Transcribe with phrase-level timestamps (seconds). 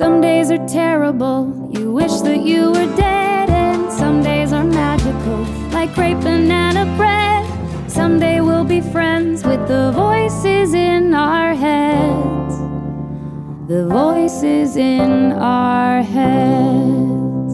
[0.00, 5.44] Some days are terrible, you wish that you were dead, and some days are magical,
[5.72, 7.44] like crepe banana bread.
[7.90, 12.56] Someday we'll be friends with the voices in our heads.
[13.68, 17.52] The voices in our heads.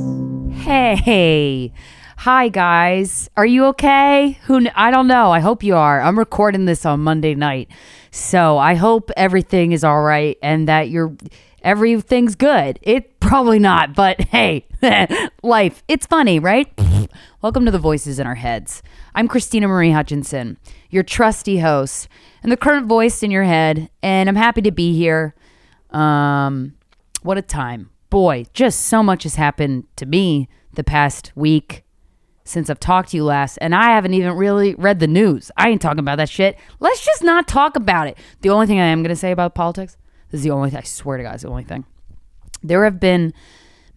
[0.62, 1.72] Hey.
[2.18, 3.28] Hi guys.
[3.36, 4.38] Are you okay?
[4.44, 5.32] Who kn- I don't know.
[5.32, 6.00] I hope you are.
[6.00, 7.72] I'm recording this on Monday night.
[8.12, 11.16] So, I hope everything is all right and that you're
[11.66, 12.78] everything's good.
[12.80, 14.64] It probably not, but hey,
[15.42, 15.82] life.
[15.88, 16.72] It's funny, right?
[17.42, 18.84] Welcome to the Voices in Our Heads.
[19.16, 20.58] I'm Krystyna Marie Hutchinson,
[20.91, 22.06] your trusty host
[22.44, 25.34] and the current voice in your head, and I'm happy to be here.
[25.91, 26.74] Um,
[27.22, 27.91] what a time.
[28.10, 31.83] Boy, just so much has happened to me the past week
[32.44, 35.50] since I've talked to you last, and I haven't even really read the news.
[35.56, 36.56] I ain't talking about that shit.
[36.78, 38.16] Let's just not talk about it.
[38.42, 39.96] The only thing I am going to say about politics
[40.36, 41.86] this is the only thing, I swear to God, it's the only thing.
[42.62, 43.32] There have been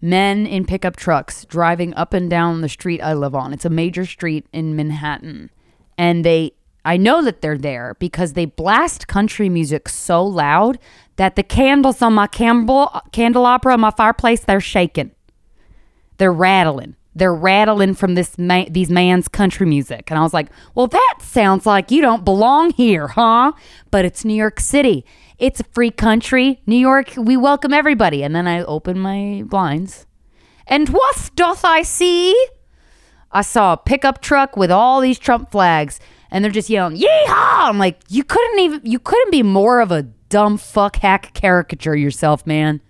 [0.00, 3.52] men in pickup trucks driving up and down the street I live on.
[3.52, 5.50] It's a major street in Manhattan.
[5.98, 10.78] And they, I know that they're there because they blast country music so loud
[11.16, 15.10] that the candles on my candle, candelabra on my fireplace, they're shaking.
[16.16, 16.96] They're rattling.
[17.14, 20.10] They're rattling from this these man's country music.
[20.10, 23.52] And I was like, well, that sounds like you don't belong here, huh?
[23.90, 25.04] But it's New York City.
[25.40, 26.60] It's a free country.
[26.66, 28.22] New York, we welcome everybody.
[28.22, 30.06] And then I open my blinds.
[30.66, 32.36] And what doth I see?
[33.32, 35.98] I saw a pickup truck with all these Trump flags,
[36.30, 39.90] and they're just yelling, "Yeehaw!" I'm like, you couldn't even, you couldn't be more of
[39.90, 42.82] a dumb fuck hack caricature yourself, man.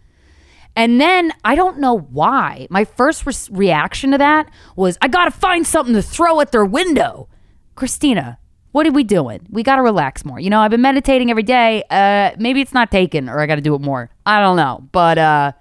[0.74, 2.66] And then I don't know why.
[2.68, 6.64] My first re- reaction to that was, I gotta find something to throw at their
[6.64, 7.28] window.
[7.76, 8.38] Krystyna,
[8.72, 9.40] what are we doing?
[9.50, 10.38] We gotta relax more.
[10.40, 11.82] You know, I've been meditating every day.
[11.90, 14.10] Uh, maybe it's not taken, or I gotta do it more.
[14.24, 15.52] I don't know, but uh,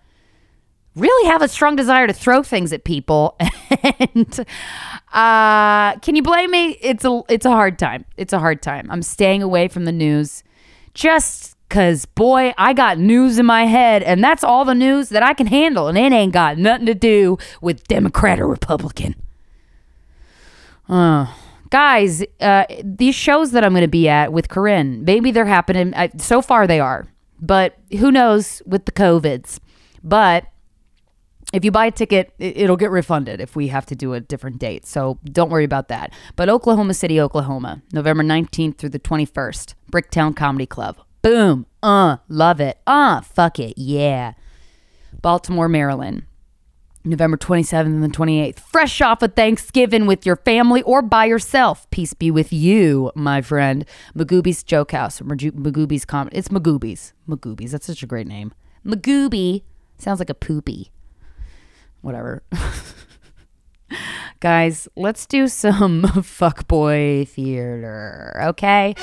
[0.96, 3.38] really have a strong desire to throw things at people.
[4.16, 4.46] And
[5.14, 6.78] uh can you blame me?
[6.82, 8.06] It's a it's a hard time.
[8.18, 8.88] It's a hard time.
[8.90, 10.44] I'm staying away from the news
[10.94, 14.04] just cuz boy i got news in my head.
[14.04, 15.88] And that's all the news that i can handle.
[15.88, 19.16] And it ain't got nothing to do with democrat or republican.
[20.90, 21.28] Uh
[21.70, 25.94] guys uh these shows that i'm going to be at with corinne maybe they're happening
[25.96, 27.08] I, so far they are
[27.40, 29.60] but who knows with the covids
[30.04, 30.46] but
[31.52, 34.20] if you buy a ticket, it- it'll get refunded if we have to do a
[34.20, 34.86] different date.
[34.86, 36.14] So don't worry about that.
[36.36, 40.98] But Oklahoma City, Oklahoma, November 19th through the 21st, Bricktown Comedy Club.
[41.24, 41.66] Boom.
[41.82, 42.78] Uh, love it.
[42.86, 43.74] Uh, fuck it.
[43.80, 44.34] Yeah.
[45.24, 46.28] Baltimore, Maryland,
[47.04, 48.60] November 27th and the 28th.
[48.60, 51.90] Fresh off of Thanksgiving with your family or by yourself.
[51.90, 53.86] Peace be with you, my friend.
[54.16, 55.20] Magooby's Joke House.
[55.22, 56.38] Magooby's Comedy.
[56.38, 57.14] It's Magooby's.
[57.28, 57.72] Magooby's.
[57.72, 58.54] That's such a great name.
[58.86, 59.64] Magooby.
[59.98, 60.92] Sounds like a poopy
[62.02, 62.44] whatever.
[64.40, 68.96] Guys, let's do some fuckboy theater, okay?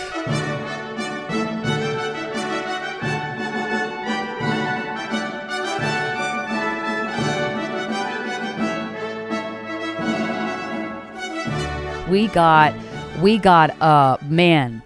[12.09, 12.73] We got,
[13.21, 14.83] we got, uh, man,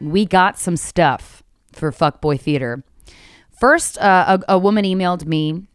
[0.00, 1.42] we got some stuff
[1.72, 2.84] for fuckboy theater.
[3.58, 5.66] First, uh, a, a woman emailed me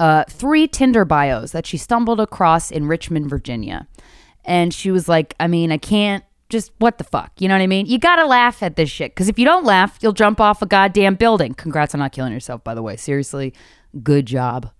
[0.00, 3.86] uh, three Tinder bios that she stumbled across in Richmond, Virginia.
[4.44, 7.30] And she was like, I mean, I can't just, what the fuck?
[7.38, 7.86] You know what I mean?
[7.86, 9.12] You gotta laugh at this shit.
[9.12, 11.54] Because if you don't laugh, you'll jump off a goddamn building.
[11.54, 12.96] Congrats on not killing yourself, by the way.
[12.96, 13.52] Seriously,
[14.02, 14.70] good job.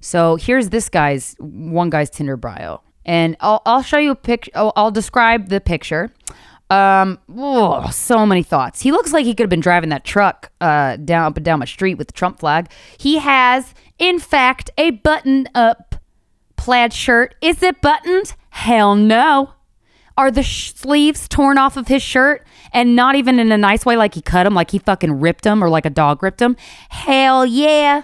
[0.00, 2.82] So here's this guy's, one guy's Tinder bio.
[3.04, 6.12] And I'll, I'll show you a picture, I'll, describe the picture.
[6.70, 8.80] Um, oh, so many thoughts.
[8.80, 11.58] He looks like he could have been driving that truck uh, down up and down
[11.58, 12.70] my street with the Trump flag.
[12.98, 15.96] He has, in fact, a button up
[16.56, 17.34] plaid shirt.
[17.42, 18.34] Is it buttoned?
[18.50, 19.50] Hell no.
[20.16, 23.84] Are the sh- sleeves torn off of his shirt and not even in a nice
[23.84, 26.38] way, like he cut them, like he fucking ripped them or like a dog ripped
[26.38, 26.56] them?
[26.88, 28.02] Hell yeah.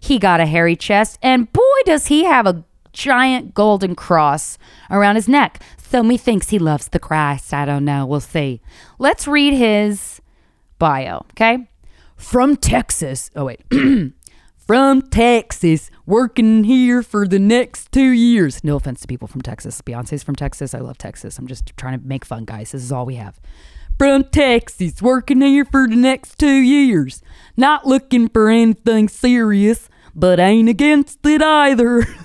[0.00, 4.58] He got a hairy chest, and boy, does he have a giant golden cross
[4.90, 5.62] around his neck.
[5.78, 7.52] So methinks he loves the Christ.
[7.52, 8.06] I don't know.
[8.06, 8.60] We'll see.
[8.98, 10.20] Let's read his
[10.78, 11.68] bio, okay?
[12.16, 13.30] From Texas.
[13.34, 13.60] Oh, wait.
[14.70, 18.62] from Texas, working here for the next two years.
[18.62, 19.82] No offense to people from Texas.
[19.82, 20.74] Beyonce's from Texas.
[20.74, 21.38] I love Texas.
[21.38, 22.70] I'm just trying to make fun, guys.
[22.70, 23.40] This is all we have.
[23.98, 27.20] From Texas, working here for the next two years.
[27.56, 32.06] Not looking for anything serious, but ain't against it either.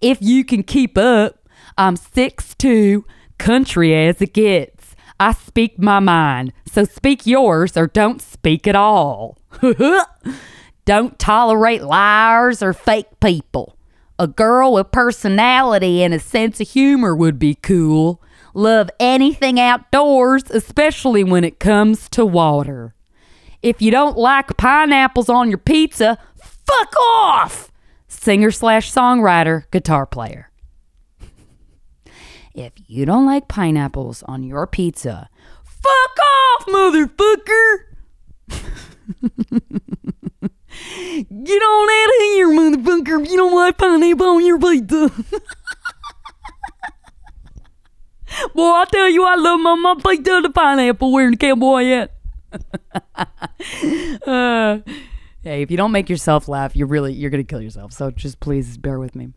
[0.00, 3.04] if you can keep up, I'm 6'2,
[3.38, 4.94] country as it gets.
[5.20, 9.38] I speak my mind, so speak yours or don't speak at all.
[10.84, 13.76] Don't tolerate liars or fake people.
[14.18, 18.22] A girl with personality and a sense of humor would be cool.
[18.54, 22.94] Love anything outdoors, especially when it comes to water.
[23.62, 27.67] If you don't like pineapples on your pizza, fuck off!
[28.08, 30.50] Singer slash songwriter, guitar player.
[32.54, 35.28] if you don't like pineapples on your pizza,
[35.62, 37.84] fuck off, motherfucker!
[41.44, 45.10] Get on out of here, motherfucker, if you don't like pineapple on your pizza.
[48.54, 52.12] Boy, I tell you, I love my, my pizza the pineapple wearing the cowboy hat.
[54.26, 54.78] uh,
[55.48, 57.92] hey, if you don't make yourself laugh, you're really you're gonna kill yourself.
[57.92, 59.32] So just please bear with me.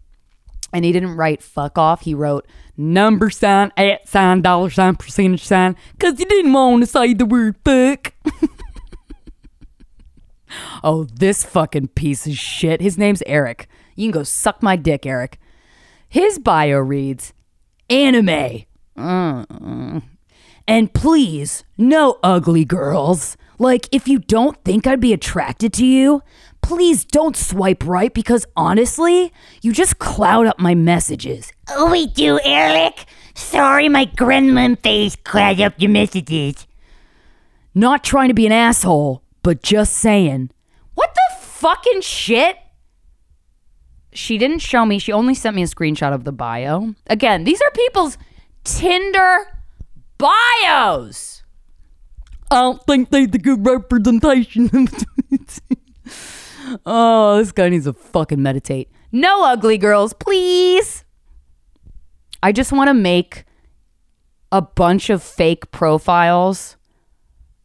[0.74, 2.02] And he didn't write fuck off.
[2.02, 2.48] He wrote
[2.78, 7.26] number sign, at sign, dollar sign, percentage sign, because he didn't want to say the
[7.26, 8.14] word fuck.
[10.84, 12.82] oh, this fucking piece of shit.
[12.82, 13.68] His name's Eric.
[13.96, 15.40] You can go suck my dick, Eric.
[16.08, 17.34] His bio reads
[17.90, 18.64] anime.
[20.68, 23.36] And please, no ugly girls.
[23.62, 26.24] Like, if you don't think I'd be attracted to you,
[26.64, 29.32] please don't swipe right because honestly,
[29.62, 31.54] you just cloud up my messages.
[31.70, 33.06] Oh, we do, Eric.
[33.36, 36.66] Sorry, my gremlin face cloud up your messages.
[37.76, 40.50] Not trying to be an asshole, but just saying.
[40.96, 42.58] What the fucking shit?
[44.12, 44.98] She didn't show me.
[44.98, 46.96] She only sent me a screenshot of the bio.
[47.06, 48.18] Again, these are people's
[48.64, 49.60] Tinder
[50.18, 51.41] bios.
[52.52, 54.70] I don't think they're the good representation.
[56.86, 58.92] oh, this guy needs to fucking meditate.
[59.14, 61.06] No ugly girls, please.
[62.44, 63.46] I just want to make
[64.52, 66.76] a bunch of fake profiles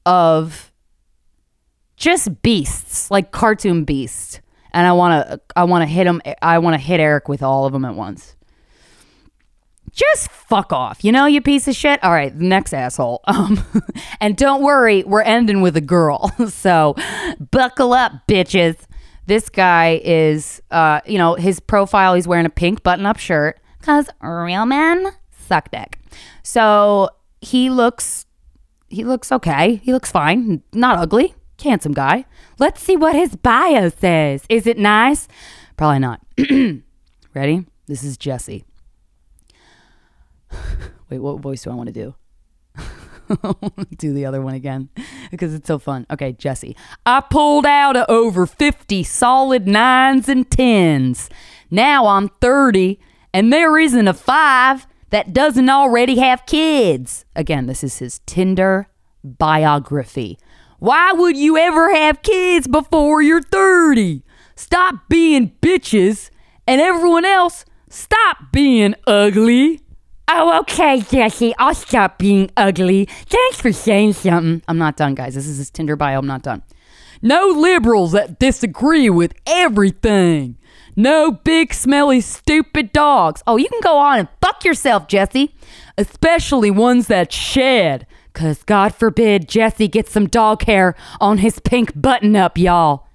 [0.05, 0.73] of
[1.97, 4.41] just beasts, like cartoon beasts.
[4.73, 7.43] And I want to I want to hit him I want to hit Eric with
[7.43, 8.36] all of them at once
[9.97, 11.03] just fuck off.
[11.03, 12.03] You know, you piece of shit.
[12.05, 13.23] All right, next asshole.
[13.37, 13.63] Um,
[14.21, 16.33] and don't worry, we're ending with a girl.
[16.49, 16.95] so
[17.51, 18.77] buckle up, bitches.
[19.27, 23.61] This guy is, uh, you know, his profile, he's wearing a pink button up shirt
[23.79, 25.09] because real men
[25.47, 25.99] suck dick.
[26.43, 27.11] So
[27.41, 28.27] he looks,
[28.89, 29.77] he looks okay.
[29.83, 30.63] He looks fine.
[30.73, 31.35] Not ugly.
[31.63, 32.25] Handsome guy.
[32.59, 34.45] Let's see what his bio says.
[34.49, 35.29] Is it nice?
[35.77, 36.21] Probably not.
[37.35, 37.67] Ready?
[37.87, 38.65] This is Jesse.
[41.11, 42.15] Wait, what voice do I want to do?
[43.99, 44.89] do the other one again
[45.31, 46.07] because it's so fun.
[46.11, 46.77] Okay, Jesse.
[47.05, 51.29] I pulled out of over 50 solid nines and tens.
[51.71, 53.01] Now I'm 30
[53.33, 57.25] and there isn't a five that doesn't already have kids.
[57.35, 58.89] Again, this is his Tinder
[59.25, 60.39] biography.
[60.79, 64.23] Why would you ever have kids before you're 30?
[64.55, 66.31] Stop being bitches
[66.67, 69.81] and everyone else stop being ugly.
[70.29, 71.55] Oh, okay, Jesse.
[71.59, 73.07] I'll stop being ugly.
[73.27, 74.63] Thanks for saying something.
[74.67, 75.35] I'm not done, guys.
[75.35, 76.19] This is his Tinder bio.
[76.19, 76.63] I'm not done.
[77.23, 80.59] No liberals that disagree with everything.
[80.97, 83.43] No big, smelly, stupid dogs.
[83.47, 85.55] Oh, you can go on and fuck yourself, Jesse.
[85.97, 88.07] Especially ones that shed.
[88.33, 93.07] Because God forbid Jesse gets some dog hair on his pink button up, y'all.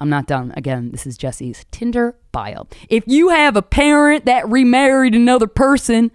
[0.00, 0.52] I'm not done.
[0.56, 2.66] Again, this is Jesse's Tinder bio.
[2.88, 6.10] If you have a parent that remarried another person,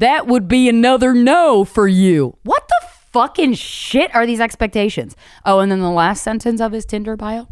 [0.00, 2.36] that would be another no for you.
[2.42, 5.14] What the fucking shit are these expectations?
[5.44, 7.48] Oh, and then the last sentence of his Tinder bio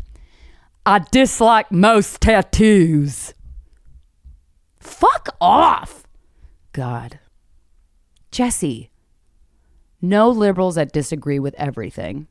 [0.86, 3.34] I dislike most tattoos.
[4.80, 6.04] Fuck off.
[6.72, 7.18] God.
[8.30, 8.90] Jesse,
[10.00, 12.28] no liberals that disagree with everything.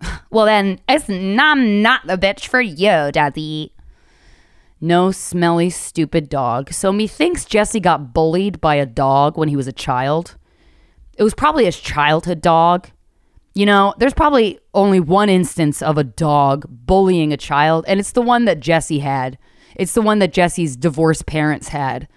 [0.30, 3.72] well, then, it's, I'm not the bitch for you, Daddy.
[4.80, 6.72] No smelly, stupid dog.
[6.72, 10.36] So methinks Jesse got bullied by a dog when he was a child.
[11.18, 12.88] It was probably his childhood dog.
[13.52, 18.12] You know, there's probably only one instance of a dog bullying a child, and it's
[18.12, 19.36] the one that Jesse had.
[19.76, 22.08] It's the one that Jesse's divorced parents had.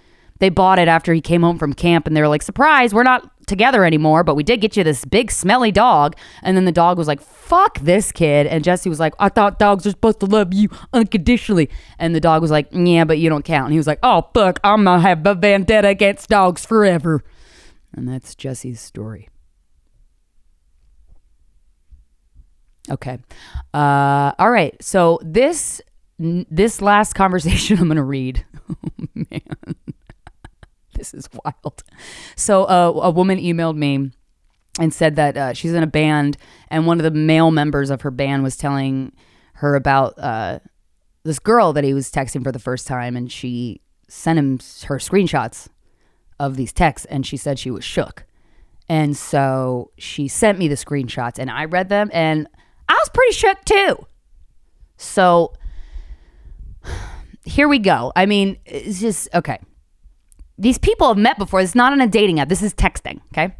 [0.44, 3.04] They bought it after he came home from camp, and they were like, surprise, we're
[3.04, 6.18] not together anymore, but we did get you this big smelly dog.
[6.42, 8.46] And then the dog was like, fuck this kid.
[8.48, 11.70] And Jesse was like, I thought dogs are supposed to love you unconditionally.
[11.98, 13.68] And the dog was like, yeah, but you don't count.
[13.68, 17.24] And he was like, oh, fuck, I'm going to have a vendetta against dogs forever.
[17.94, 19.30] And that's Jesse's story.
[22.92, 23.18] Okay.
[23.74, 24.76] Uh, all right.
[24.84, 25.80] So this
[26.20, 28.46] this last conversation I'm going to read.
[28.86, 29.76] Oh, man
[31.12, 31.84] this is wild.
[32.36, 34.12] So uh, a woman emailed me
[34.80, 36.38] and said that uh, she's in a band,
[36.70, 39.12] and one of the male members of her band was telling
[39.56, 40.60] her about uh,
[41.24, 44.98] this girl that he was texting for the first time, and she sent him her
[44.98, 45.68] screenshots
[46.40, 48.26] of these texts, and she said she was shook.
[48.90, 52.48] And so she sent me the screenshots, and I read them, and
[52.90, 54.08] I was pretty shook too.
[54.98, 55.54] So
[57.46, 58.12] here we go.
[58.16, 59.60] I mean, it's just okay.
[60.64, 61.60] These people have met before.
[61.60, 62.48] It's not on a dating app.
[62.48, 63.20] This is texting.
[63.34, 63.54] Okay.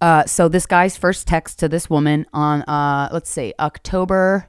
[0.00, 4.48] Uh, so this guy's first text to this woman on uh, let's see, October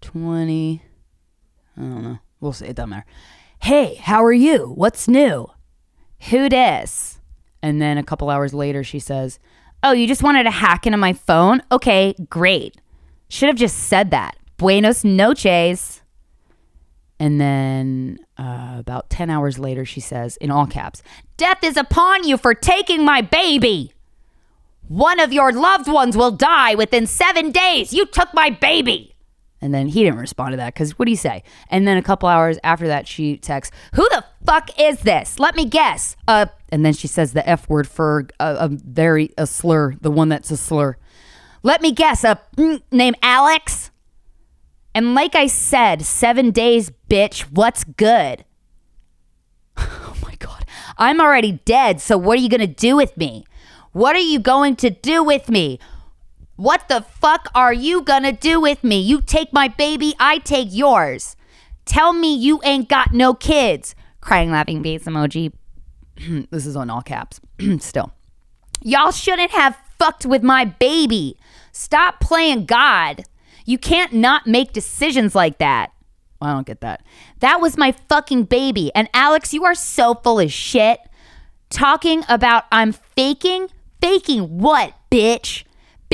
[0.00, 0.82] twenty.
[1.76, 2.18] I don't know.
[2.40, 2.66] We'll see.
[2.66, 3.06] It doesn't matter.
[3.60, 4.72] Hey, how are you?
[4.74, 5.46] What's new?
[6.30, 7.20] Who dis?
[7.62, 9.38] And then a couple hours later, she says,
[9.82, 11.62] "Oh, you just wanted to hack into my phone?
[11.70, 12.80] Okay, great.
[13.28, 14.36] Should have just said that.
[14.56, 16.00] Buenos noches."
[17.18, 21.02] And then uh, about 10 hours later, she says, in all caps,
[21.36, 23.92] Death is upon you for taking my baby.
[24.88, 27.92] One of your loved ones will die within seven days.
[27.92, 29.14] You took my baby.
[29.60, 31.42] And then he didn't respond to that because what do you say?
[31.70, 35.38] And then a couple hours after that, she texts, Who the fuck is this?
[35.38, 36.16] Let me guess.
[36.28, 40.10] Uh, and then she says the F word for a, a very, a slur, the
[40.10, 40.98] one that's a slur.
[41.62, 43.90] Let me guess, a mm, name Alex?
[44.94, 48.44] And like I said, seven days, bitch, what's good?
[49.76, 50.64] Oh my God.
[50.96, 53.44] I'm already dead, so what are you to do with me?
[53.92, 55.80] What are you going to do with me?
[56.56, 59.00] What the fuck are you gonna do with me?
[59.00, 61.36] You take my baby, I take yours.
[61.84, 63.94] Tell me you ain't got no kids.
[64.20, 65.52] Crying, laughing face emoji.
[66.50, 67.40] this is on all caps.
[67.80, 68.12] Still.
[68.82, 71.36] Y'all shouldn't have fucked with my baby.
[71.72, 73.24] Stop playing God.
[73.64, 75.92] You can't not make decisions like that.
[76.40, 77.02] I don't get that.
[77.40, 78.90] That was my fucking baby.
[78.94, 81.00] And Alex, you are so full of shit.
[81.70, 83.68] Talking about I'm faking?
[84.00, 85.64] Faking what, bitch?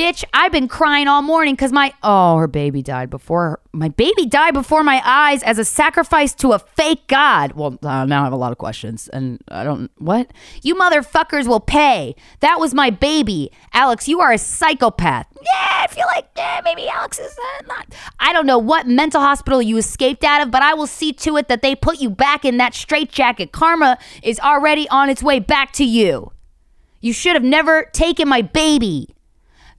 [0.01, 4.25] Bitch, I've been crying all morning because my oh, her baby died before my baby
[4.25, 7.53] died before my eyes as a sacrifice to a fake god.
[7.53, 11.47] Well, uh, now I have a lot of questions, and I don't what you motherfuckers
[11.47, 12.17] will pay.
[12.39, 14.09] That was my baby, Alex.
[14.09, 15.27] You are a psychopath.
[15.35, 17.95] Yeah, I feel like yeah, maybe Alex is uh, not.
[18.19, 21.37] I don't know what mental hospital you escaped out of, but I will see to
[21.37, 23.53] it that they put you back in that straitjacket.
[23.53, 26.33] Karma is already on its way back to you.
[27.03, 29.15] You should have never taken my baby.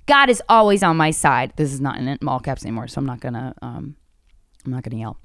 [0.06, 1.54] God is always on my side.
[1.56, 3.96] This is not in all caps anymore, so I'm not gonna um
[4.66, 5.18] I'm not gonna yell.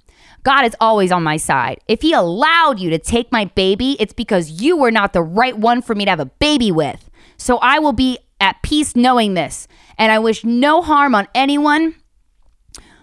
[0.42, 1.80] God is always on my side.
[1.88, 5.56] If he allowed you to take my baby, it's because you were not the right
[5.56, 7.10] one for me to have a baby with.
[7.36, 9.68] So I will be at peace knowing this.
[9.98, 11.94] And I wish no harm on anyone.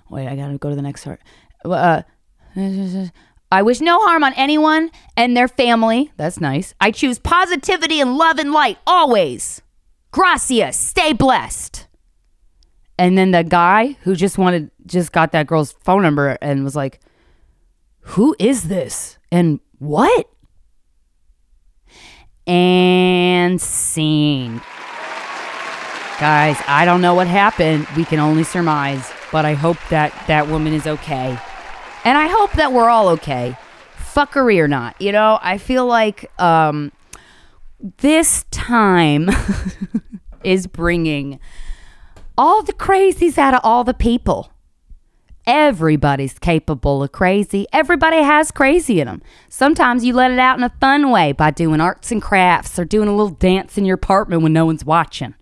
[0.09, 1.21] Wait, I gotta go to the next part.
[1.65, 2.03] Uh,
[3.51, 6.11] I wish no harm on anyone and their family.
[6.17, 6.73] That's nice.
[6.79, 9.61] I choose positivity and love and light always.
[10.13, 10.77] Gracias.
[10.77, 11.87] Stay blessed.
[12.99, 16.75] And then the guy who just wanted, just got that girl's phone number and was
[16.75, 16.99] like,
[18.01, 19.17] Who is this?
[19.31, 20.29] And what?
[22.45, 24.61] And scene.
[26.19, 27.87] Guys, I don't know what happened.
[27.97, 31.39] We can only surmise, but I hope that that woman is okay.
[32.05, 33.57] And I hope that we're all okay.
[33.97, 35.01] Fuckery or not.
[35.01, 36.91] You know, I feel like um,
[37.83, 39.29] this time
[40.43, 41.39] is bringing
[42.37, 44.49] all the crazies out of all the people.
[45.45, 47.67] Everybody's capable of crazy.
[47.73, 49.21] Everybody has crazy in them.
[49.49, 52.85] Sometimes you let it out in a fun way by doing arts and crafts or
[52.85, 55.35] doing a little dance in your apartment when no one's watching.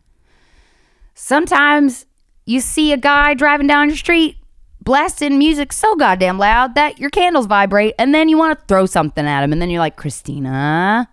[1.13, 2.07] Sometimes
[2.47, 4.37] you see a guy driving down your street
[4.83, 8.87] blasting music so goddamn loud that your candles vibrate and then you want to throw
[8.87, 11.07] something at him and then you're like, Krystyna,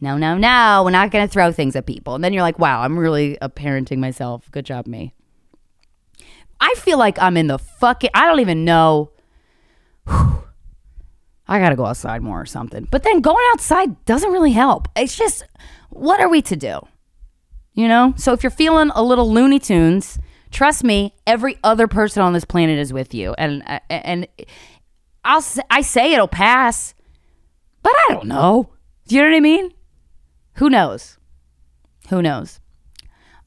[0.00, 2.14] no, no, no, we're not going to throw things at people.
[2.14, 4.48] And then you're like, wow, I'm really parenting myself.
[4.52, 5.12] Good job, me.
[6.60, 9.10] I feel like I'm in the fucking, I don't even know.
[10.06, 10.34] Whew.
[11.50, 12.86] I got to go outside more or something.
[12.90, 14.86] But then going outside doesn't really help.
[14.94, 15.44] It's just,
[15.88, 16.80] what are we to do?
[17.72, 18.12] You know?
[18.18, 20.18] So if you're feeling a little Looney Tunes,
[20.50, 23.34] trust me, every other person on this planet is with you.
[23.38, 24.28] And, and
[25.24, 26.94] I'll, I say it'll pass,
[27.82, 28.68] but I don't know.
[29.06, 29.72] Do you know what I mean?
[30.58, 31.18] Who knows?
[32.10, 32.58] Who knows?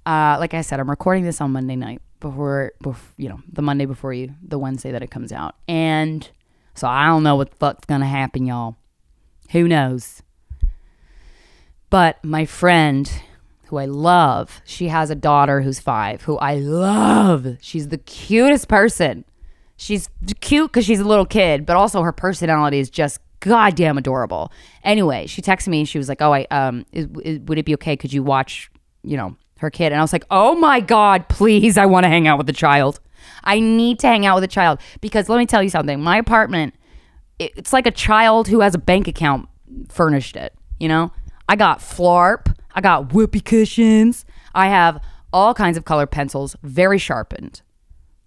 [0.06, 3.62] Uh, like I said, I'm recording this on Monday night before, before, you know, the
[3.62, 5.56] Monday before you, the Wednesday that it comes out.
[5.68, 6.30] And
[6.74, 8.78] so I don't know what the fuck's gonna happen, y'all.
[9.52, 10.24] Who knows?
[11.90, 13.12] But my friend,
[13.66, 17.58] who I love, she has a daughter who's five, who I love.
[17.60, 19.26] She's the cutest person.
[19.76, 24.52] She's cute because she's a little kid, but also her personality is just goddamn adorable.
[24.84, 27.66] Anyway, she texted me and she was like, "Oh, I um, is, is, would it
[27.66, 27.98] be okay?
[27.98, 28.72] Could you watch,
[29.04, 31.78] you know, her kid?" And I was like, "Oh my god, please!
[31.78, 33.00] I want to hang out with the child.
[33.44, 36.02] I need to hang out with a child because let me tell you something.
[36.02, 36.74] My apartment,
[37.38, 39.48] it- it's like a child who has a bank account
[39.90, 40.54] furnished it.
[40.80, 41.12] You know,
[41.48, 45.00] I got Flarp, I got whoopee cushions, I have
[45.34, 47.62] all kinds of color pencils, very sharpened,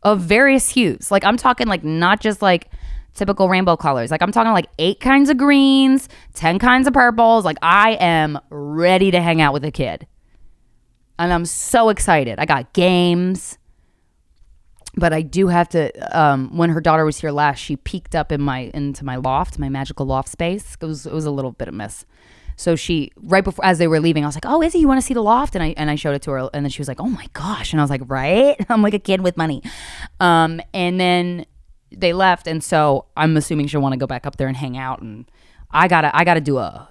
[0.04, 1.10] of various hues.
[1.10, 2.70] Like I'm talking like not just like
[3.14, 4.10] typical rainbow colors.
[4.10, 7.44] Like I'm talking like eight kinds of greens, ten kinds of purples.
[7.44, 10.06] Like I am ready to hang out with a kid
[11.18, 12.38] and I'm so excited.
[12.38, 13.58] I got games,
[14.96, 16.18] but I do have to.
[16.18, 19.58] Um, when her daughter was here last, she peeked up in my into my loft,
[19.58, 20.76] my magical loft space.
[20.80, 22.04] It was it was a little bit of mess.
[22.56, 25.00] So she right before as they were leaving, I was like, "Oh, Izzy, you want
[25.00, 26.80] to see the loft?" And I and I showed it to her, and then she
[26.80, 29.36] was like, "Oh my gosh!" And I was like, "Right?" I'm like a kid with
[29.36, 29.62] money.
[30.20, 31.46] Um, and then
[31.94, 34.76] they left, and so I'm assuming she'll want to go back up there and hang
[34.76, 35.00] out.
[35.00, 35.24] And
[35.70, 36.88] I gotta I gotta do a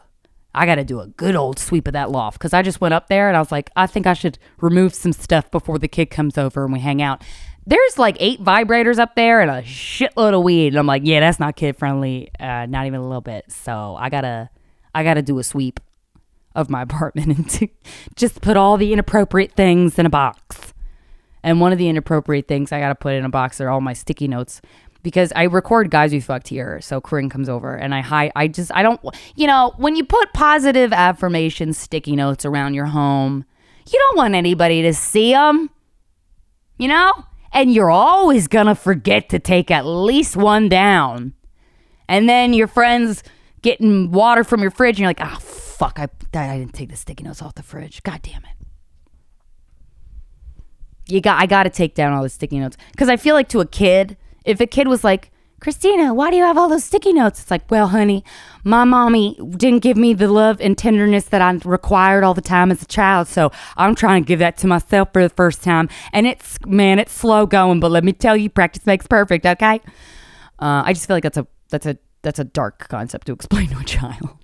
[0.55, 2.93] I got to do a good old sweep of that loft because I just went
[2.93, 5.87] up there and I was like, I think I should remove some stuff before the
[5.87, 7.23] kid comes over and we hang out.
[7.65, 10.67] There's like eight vibrators up there and a shitload of weed.
[10.67, 13.51] And I'm like, yeah, that's not kid friendly, uh, not even a little bit.
[13.51, 14.49] So I gotta,
[14.93, 15.79] I gotta do a sweep
[16.53, 17.67] of my apartment and to
[18.15, 20.73] just put all the inappropriate things in a box.
[21.41, 23.93] And one of the inappropriate things I gotta put in a box are all my
[23.93, 24.61] sticky notes
[25.03, 26.81] because I record guys we fucked here.
[26.81, 28.31] So Corinne comes over and I hide.
[28.35, 28.99] I just I don't.
[29.35, 33.45] You know, when you put positive affirmation sticky notes around your home,
[33.87, 35.69] you don't want anybody to see them.
[36.77, 37.13] You know,
[37.51, 41.33] and you're always gonna forget to take at least one down,
[42.07, 43.23] and then your friends
[43.61, 46.95] getting water from your fridge, and you're like, oh fuck, I I didn't take the
[46.95, 48.01] sticky notes off the fridge.
[48.01, 48.63] God damn it
[51.07, 53.49] you got I got to take down all the sticky notes because I feel like
[53.49, 55.31] to a kid, if a kid was like,
[55.63, 57.41] Krystyna, why do you have all those sticky notes?
[57.41, 58.25] It's like, well, honey,
[58.65, 62.69] my mommy didn't give me the love and tenderness that I required all the time
[62.69, 65.87] as a child, so I'm trying to give that to myself for the first time.
[66.11, 69.45] And it's man, it's slow going, but let me tell you, practice makes perfect.
[69.45, 69.79] Okay.
[70.59, 73.69] Uh, I just feel like that's a that's a that's a dark concept to explain
[73.69, 74.42] to a child.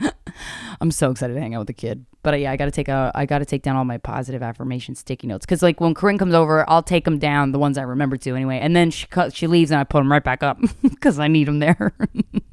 [0.80, 2.06] I'm so excited to hang out with the kid.
[2.22, 4.94] But uh, yeah, I gotta take a I gotta take down all my positive affirmation
[4.94, 7.82] sticky notes because like when Corinne comes over, I'll take them down, the ones I
[7.82, 10.42] remember to anyway, and then she cu- she leaves and I put them right back
[10.42, 11.92] up because I need them there.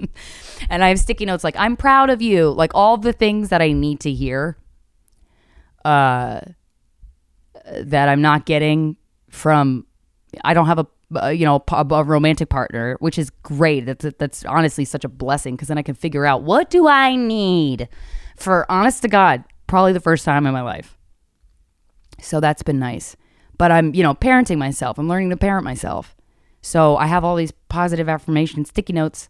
[0.69, 3.61] and I have sticky notes like I'm proud of you, like all the things that
[3.61, 4.57] I need to hear.
[5.85, 6.41] Uh,
[7.71, 8.97] that I'm not getting
[9.29, 9.85] from.
[10.43, 13.85] I don't have a uh, you know a, a romantic partner, which is great.
[13.85, 17.15] That's that's honestly such a blessing because then I can figure out what do I
[17.15, 17.87] need
[18.35, 20.97] for honest to God, probably the first time in my life.
[22.19, 23.15] So that's been nice.
[23.57, 24.97] But I'm you know parenting myself.
[24.97, 26.15] I'm learning to parent myself.
[26.61, 29.29] So I have all these positive affirmation sticky notes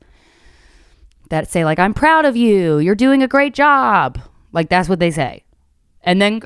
[1.29, 2.79] that say like I'm proud of you.
[2.79, 4.19] You're doing a great job.
[4.51, 5.43] Like that's what they say.
[6.07, 6.39] And then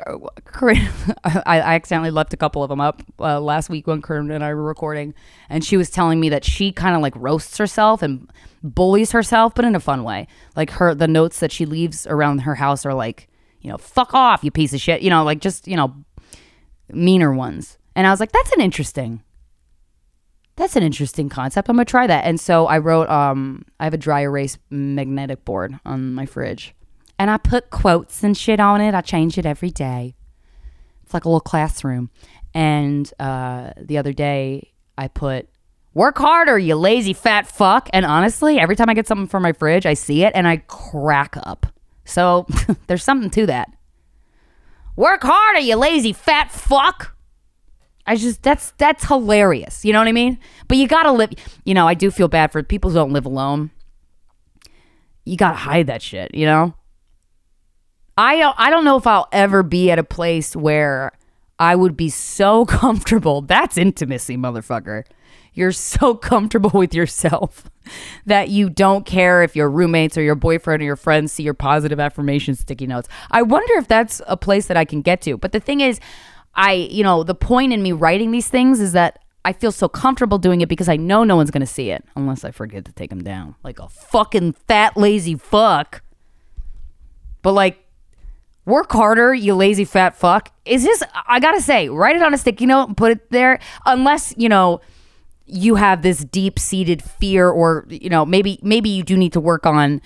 [0.43, 0.89] Corinne,
[1.23, 4.55] I, accidentally left a couple of them up uh, last week when Corinne and I
[4.55, 5.13] were recording,
[5.49, 8.27] and she was telling me that she kind of like roasts herself and
[8.63, 10.25] bullies herself, but in a fun way.
[10.55, 14.15] Like her, the notes that she leaves around her house are like, you know, fuck
[14.15, 15.03] off, you piece of shit.
[15.03, 15.93] You know, like just you know,
[16.89, 17.77] meaner ones.
[17.95, 19.21] And I was like, that's an interesting.
[20.55, 21.69] That's an interesting concept.
[21.69, 22.25] I'm gonna try that.
[22.25, 26.73] And so I wrote, um, I have a dry erase magnetic board on my fridge
[27.21, 28.95] and I put quotes and shit on it.
[28.95, 30.15] I change it every day.
[31.03, 32.09] It's like a little classroom.
[32.55, 35.47] And uh, the other day, I put
[35.93, 39.53] "Work harder, you lazy fat fuck." And honestly, every time I get something from my
[39.53, 41.67] fridge, I see it and I crack up.
[42.05, 42.47] So
[42.87, 43.71] there's something to that.
[44.95, 47.15] Work harder, you lazy fat fuck.
[48.07, 49.85] I just that's that's hilarious.
[49.85, 50.39] You know what I mean?
[50.67, 51.33] But you gotta live.
[51.65, 53.69] You know, I do feel bad for people who don't live alone.
[55.23, 56.33] You gotta hide that shit.
[56.33, 56.73] You know.
[58.21, 61.11] I don't I don't know if I'll ever be at a place where
[61.57, 63.41] I would be so comfortable.
[63.41, 65.05] That's intimacy, motherfucker.
[65.55, 67.67] You're so comfortable with yourself
[68.27, 71.55] that you don't care if your roommates or your boyfriend or your friends see your
[71.55, 73.09] positive affirmation sticky notes.
[73.31, 75.35] I wonder if that's a place that I can get to.
[75.35, 75.99] But the thing is,
[76.53, 79.89] I, you know, the point in me writing these things is that I feel so
[79.89, 82.85] comfortable doing it because I know no one's going to see it unless I forget
[82.85, 83.55] to take them down.
[83.63, 86.03] Like a fucking fat lazy fuck.
[87.41, 87.80] But like
[88.65, 90.51] work harder, you lazy fat fuck.
[90.65, 93.59] Is this, I gotta say, write it on a sticky note and put it there.
[93.85, 94.81] Unless, you know,
[95.45, 99.39] you have this deep seated fear or, you know, maybe, maybe you do need to
[99.39, 100.01] work on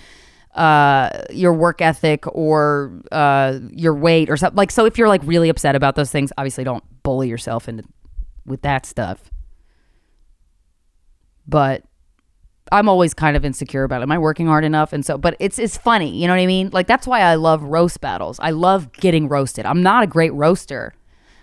[0.54, 4.56] uh, your work ethic or uh, your weight or something.
[4.56, 7.84] Like, so if you're like really upset about those things, obviously don't bully yourself into
[8.46, 9.30] with that stuff.
[11.46, 11.84] But
[12.72, 14.04] I'm always kind of insecure about it.
[14.04, 14.92] Am I working hard enough?
[14.92, 16.70] And so, but it's it's funny, you know what I mean?
[16.72, 18.38] Like that's why I love roast battles.
[18.40, 19.66] I love getting roasted.
[19.66, 20.94] I'm not a great roaster,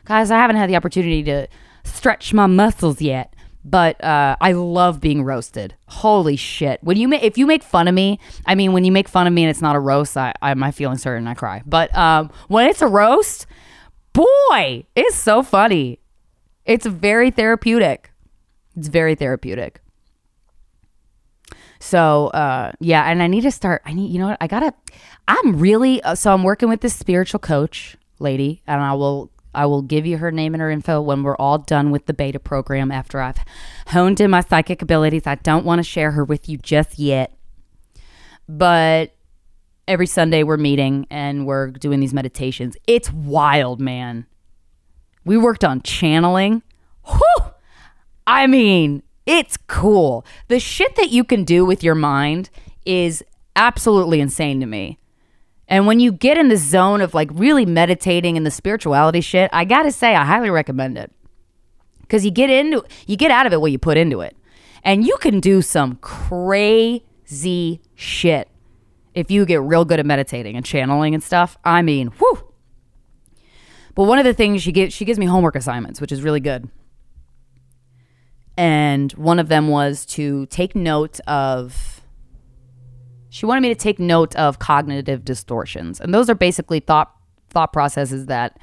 [0.05, 0.31] guys.
[0.31, 1.47] I haven't had the opportunity to
[1.83, 3.33] stretch my muscles yet.
[3.65, 5.75] But uh, I love being roasted.
[5.87, 6.83] Holy shit!
[6.83, 9.25] When you ma- if you make fun of me, I mean, when you make fun
[9.25, 11.61] of me and it's not a roast, I, I my feelings hurt and I cry.
[11.65, 13.45] But um, when it's a roast,
[14.11, 15.99] boy, it's so funny.
[16.65, 18.11] It's very therapeutic.
[18.75, 19.79] It's very therapeutic.
[21.83, 23.81] So uh, yeah, and I need to start.
[23.85, 24.37] I need, you know what?
[24.39, 24.73] I gotta.
[25.27, 29.65] I'm really uh, so I'm working with this spiritual coach lady, and I will I
[29.65, 32.39] will give you her name and her info when we're all done with the beta
[32.39, 33.35] program after I've
[33.87, 35.27] honed in my psychic abilities.
[35.27, 37.35] I don't want to share her with you just yet,
[38.47, 39.13] but
[39.85, 42.77] every Sunday we're meeting and we're doing these meditations.
[42.87, 44.25] It's wild, man.
[45.25, 46.63] We worked on channeling.
[47.05, 47.51] Whew!
[48.25, 50.25] I mean, it's cool.
[50.47, 52.49] The shit that you can do with your mind
[52.85, 53.23] is
[53.55, 54.99] absolutely insane to me.
[55.67, 59.49] And when you get in the zone of like really meditating and the spirituality shit,
[59.53, 61.11] I got to say I highly recommend it.
[62.09, 64.35] Cuz you get into you get out of it what you put into it.
[64.83, 68.49] And you can do some crazy shit
[69.13, 71.57] if you get real good at meditating and channeling and stuff.
[71.63, 72.53] I mean, whew.
[73.95, 76.41] But one of the things she gives she gives me homework assignments, which is really
[76.41, 76.69] good
[78.57, 82.01] and one of them was to take note of
[83.29, 85.99] she wanted me to take note of cognitive distortions.
[85.99, 87.11] And those are basically thought
[87.49, 88.59] thought processes that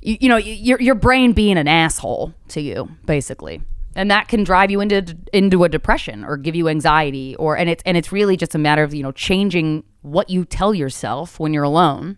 [0.00, 3.60] you, you know your, your brain being an asshole to you basically.
[3.94, 7.68] And that can drive you into into a depression or give you anxiety or and
[7.68, 11.38] it's and it's really just a matter of you know changing what you tell yourself
[11.38, 12.16] when you're alone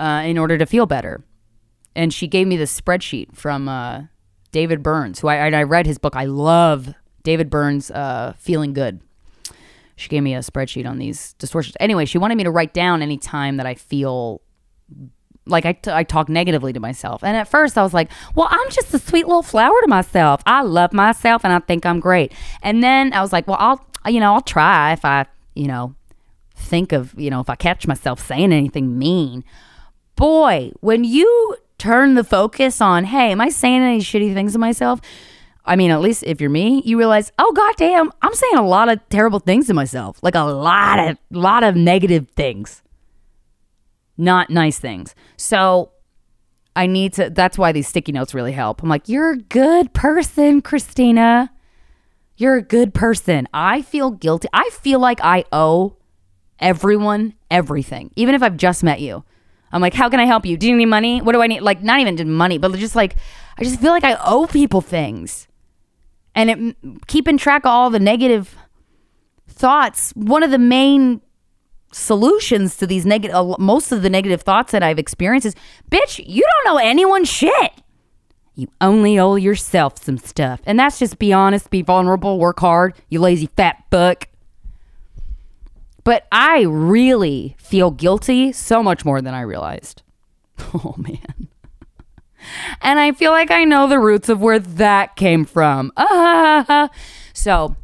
[0.00, 1.22] uh, in order to feel better.
[1.94, 4.02] And she gave me this spreadsheet from uh,
[4.52, 6.16] David Burns, who I, I read his book.
[6.16, 9.00] I love David Burns' uh, Feeling Good.
[9.96, 11.76] She gave me a spreadsheet on these distortions.
[11.80, 14.42] Anyway, she wanted me to write down any time that I feel
[15.46, 17.24] like I, t- I talk negatively to myself.
[17.24, 20.42] And at first I was like, well, I'm just a sweet little flower to myself.
[20.44, 22.32] I love myself and I think I'm great.
[22.62, 25.94] And then I was like, well, I'll, you know, I'll try if I, you know,
[26.54, 29.44] think of, you know, if I catch myself saying anything mean.
[30.16, 34.58] Boy, when you turn the focus on, hey, am I saying any shitty things to
[34.58, 35.00] myself?
[35.64, 38.88] I mean, at least if you're me, you realize, oh goddamn, I'm saying a lot
[38.88, 40.18] of terrible things to myself.
[40.22, 42.82] Like a lot of lot of negative things.
[44.16, 45.14] Not nice things.
[45.36, 45.90] So
[46.76, 48.82] I need to that's why these sticky notes really help.
[48.82, 51.50] I'm like, you're a good person, Krystyna.
[52.36, 53.48] You're a good person.
[53.52, 54.48] I feel guilty.
[54.52, 55.96] I feel like I owe
[56.60, 59.24] everyone everything, even if I've just met you.
[59.72, 60.56] I'm like, how can I help you?
[60.56, 61.20] Do you need money?
[61.20, 61.60] What do I need?
[61.60, 63.16] Like, not even money, but just like,
[63.58, 65.48] I just feel like I owe people things.
[66.34, 66.76] And it,
[67.06, 68.56] keeping track of all the negative
[69.48, 71.20] thoughts, one of the main
[71.92, 75.54] solutions to these negative, most of the negative thoughts that I've experienced is,
[75.90, 77.72] bitch, you don't know anyone shit.
[78.54, 80.60] You only owe yourself some stuff.
[80.64, 84.28] And that's just be honest, be vulnerable, work hard, you lazy fat fuck.
[86.06, 90.02] But I really feel guilty so much more than I realized.
[90.72, 91.48] Oh, man.
[92.80, 95.92] And I feel like I know the roots of where that came from.
[95.96, 96.88] Ah.
[97.32, 97.76] So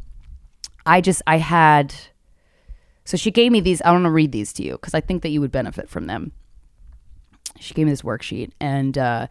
[0.87, 1.95] I just, I had,
[3.05, 3.83] so she gave me these.
[3.83, 5.91] I don't want to read these to you because I think that you would benefit
[5.91, 6.33] from them.
[7.59, 9.27] She gave me this worksheet and uh,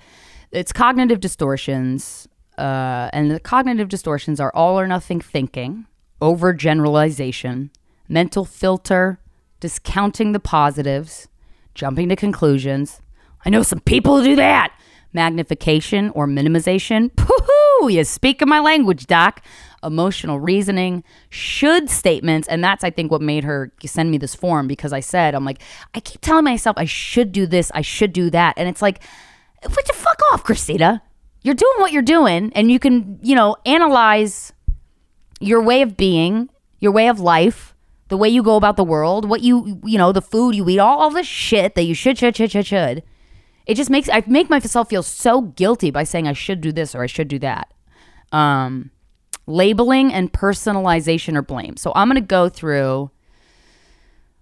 [0.52, 2.28] it's cognitive distortions.
[2.58, 5.88] Uh, and the cognitive distortions are all or nothing thinking,
[6.22, 7.72] overgeneralization,
[8.12, 9.20] mental filter,
[9.60, 11.28] discounting the positives,
[11.74, 13.02] jumping to conclusions.
[13.46, 14.78] I know some people who do that.
[15.14, 17.14] Magnification or minimization.
[17.16, 19.42] Pooh, you speak in my language, Doc.
[19.84, 24.68] Emotional reasoning, should statements, and that's I think what made her send me this form
[24.68, 25.60] because I said, I'm like,
[25.96, 28.54] I keep telling myself I should do this, I should do that.
[28.58, 29.02] And it's like,
[29.64, 31.02] what the fuck off, Krystyna.
[31.42, 34.54] You're doing what you're doing, and you can, you know, analyze
[35.40, 37.71] your way of being, your way of life,
[38.12, 40.80] the way you go about the world, what you, you know, the food you eat,
[40.80, 43.04] all, all the shit that you should, should, should, should, should.
[43.66, 46.94] It just makes, I make myself feel so guilty by saying I should do this
[46.94, 47.74] or I should do that.
[48.34, 48.92] Um,
[49.48, 51.78] labeling and personalization or blame.
[51.78, 53.12] So I'm to go through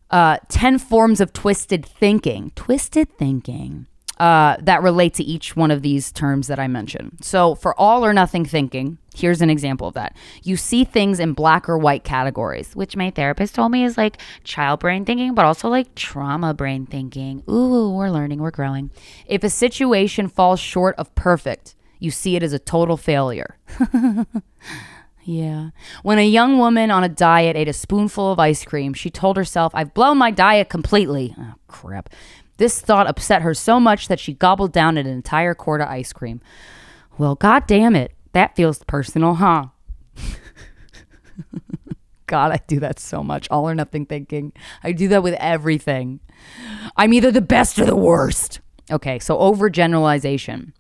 [0.09, 2.51] uh, 10 forms of twisted thinking.
[2.55, 3.85] Twisted thinking.
[4.19, 7.19] Uh, that relate to each one of these terms that I mentioned.
[7.21, 10.15] So, for all or nothing thinking, here's an example of that.
[10.43, 14.17] You see things in black or white categories, which my therapist told me is like
[14.43, 17.43] child brain thinking, but also like trauma brain thinking.
[17.49, 18.91] Ooh, we're learning, we're growing.
[19.25, 23.57] If a situation falls short of perfect, you see it as a total failure.
[25.29, 25.69] Yeah.
[26.01, 29.37] When a young woman on a diet ate a spoonful of ice cream, she told
[29.37, 31.35] herself, I've blown my diet completely.
[31.37, 32.09] Oh, crap.
[32.57, 36.11] This thought upset her so much that she gobbled down an entire quart of ice
[36.13, 36.41] cream.
[37.19, 38.13] Well, god damn it.
[38.33, 39.67] That feels personal, huh?
[42.27, 43.47] God, I do that so much.
[43.49, 44.53] All or nothing thinking.
[44.83, 46.19] I do that with everything.
[46.95, 48.59] I'm either the best or the worst.
[48.91, 50.73] Okay, so overgeneralization.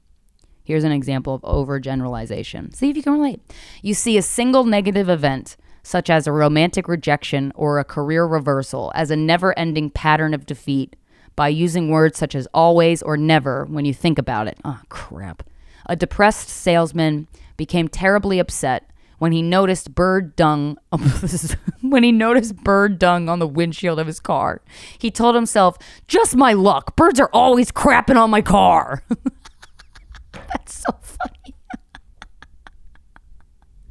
[0.63, 2.75] Here's an example of overgeneralization.
[2.75, 3.41] See if you can relate.
[3.81, 8.91] You see a single negative event, such as a romantic rejection or a career reversal,
[8.93, 10.95] as a never ending pattern of defeat
[11.35, 14.59] by using words such as always or never when you think about it.
[14.63, 15.41] Oh, crap.
[15.89, 20.77] A depressed salesman became terribly upset when he noticed bird dung
[21.81, 24.61] when he noticed bird dung on the windshield of his car.
[24.99, 26.95] He told himself, "Just my luck.
[26.95, 29.03] Birds are always crapping on my car."
[30.31, 31.55] That's so funny.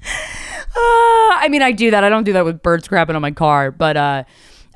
[0.04, 2.04] Uh, I mean, I do that.
[2.04, 4.22] I don't do that with birds crapping on my car, but uh,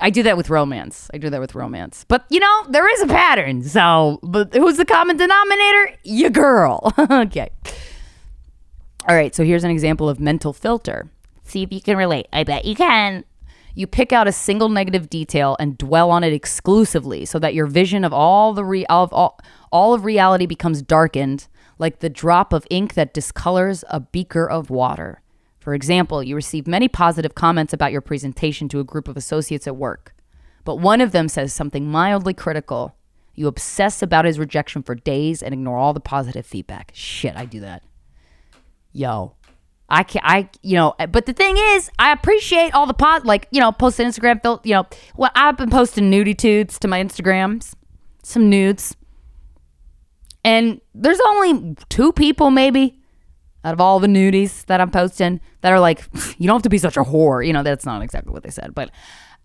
[0.03, 1.09] I do that with romance.
[1.15, 2.05] I do that with romance.
[2.09, 3.63] But you know, there is a pattern.
[3.63, 5.97] So, but who's the common denominator?
[6.03, 6.93] Your girl.
[6.99, 7.51] okay.
[9.09, 9.33] All right.
[9.33, 11.09] So here's an example of mental filter.
[11.45, 12.27] See if you can relate.
[12.33, 13.25] I bet you can.
[13.75, 17.67] You pick out a single negative detail and dwell on it exclusively, so that your
[17.67, 21.47] vision of all the re- of all, all of reality becomes darkened,
[21.79, 25.23] like the drop of ink that discolors a beaker of water.
[25.63, 29.69] For example, you receive many positive comments about your presentation to a group of associates
[29.69, 30.13] at work,
[30.65, 32.97] but one of them says something mildly critical.
[33.37, 36.91] You obsess about his rejection for days and ignore all the positive feedback.
[36.95, 37.85] Shit, I do that.
[38.93, 39.37] Yo,
[39.89, 40.25] I can't.
[40.27, 43.71] I you know, but the thing is, I appreciate all the pot like you know,
[43.71, 47.75] post Instagram you know, well I've been posting nudie tudes to my Instagrams,
[48.25, 48.97] some nudes,
[50.45, 53.02] and there's only two people maybe
[53.65, 56.05] out of all the nudies that I'm posting that are like,
[56.39, 57.47] you don't have to be such a whore.
[57.47, 58.91] You know, that's not exactly what they said, but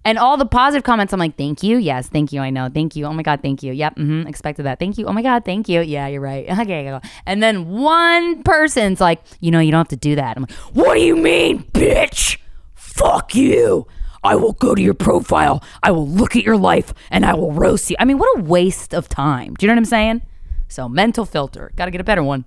[0.06, 1.78] and all the positive comments, I'm like, thank you.
[1.78, 2.40] Yes, thank you.
[2.40, 2.70] I know.
[2.74, 3.06] Thank you.
[3.06, 3.74] Oh my God, thank you.
[3.74, 4.80] Yep, mm-hmm, expected that.
[4.80, 5.06] Thank you.
[5.06, 5.82] Oh my God, thank you.
[5.82, 6.46] Yeah, you're right.
[6.68, 10.38] Okay, And then one person's like, you know, you don't have to do that.
[10.38, 12.38] I'm like, what do you mean, bitch?
[12.74, 13.86] Fuck you.
[14.24, 15.64] I will go to your profile.
[15.84, 17.96] I will look at your life and I will roast you.
[18.00, 19.56] I mean, what a waste of time.
[19.56, 20.22] Do you know what I'm saying?
[20.68, 21.72] So, mental filter.
[21.76, 22.46] Got to get a better one.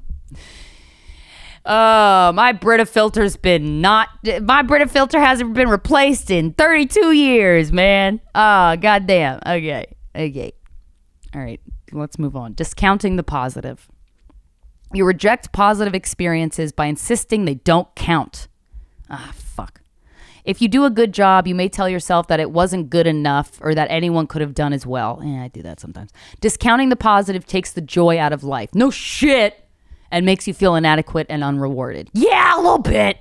[1.71, 4.09] Uh, my Brita filter's been not.
[4.43, 8.21] My Brita filter hasn't been replaced in 32 years, man.
[8.35, 9.39] Oh, goddamn.
[9.47, 10.53] Okay, okay.
[11.33, 11.61] All right,
[11.93, 12.55] let's move on.
[12.55, 13.89] Discounting the positive.
[14.93, 18.49] You reject positive experiences by insisting they don't count.
[19.09, 19.81] Ah, fuck.
[20.45, 23.61] If you do a good job, you may tell yourself that it wasn't good enough
[23.61, 25.21] or that anyone could have done as well.
[25.25, 26.11] Yeah, I do that sometimes.
[26.41, 28.75] Discounting the positive takes the joy out of life.
[28.75, 29.70] No shit
[30.11, 32.11] and makes you feel inadequate and unrewarded.
[32.13, 33.19] Yeah, a little bit.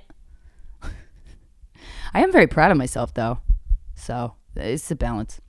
[2.14, 3.38] I am very proud of myself, though.
[3.94, 5.40] So it's a balance.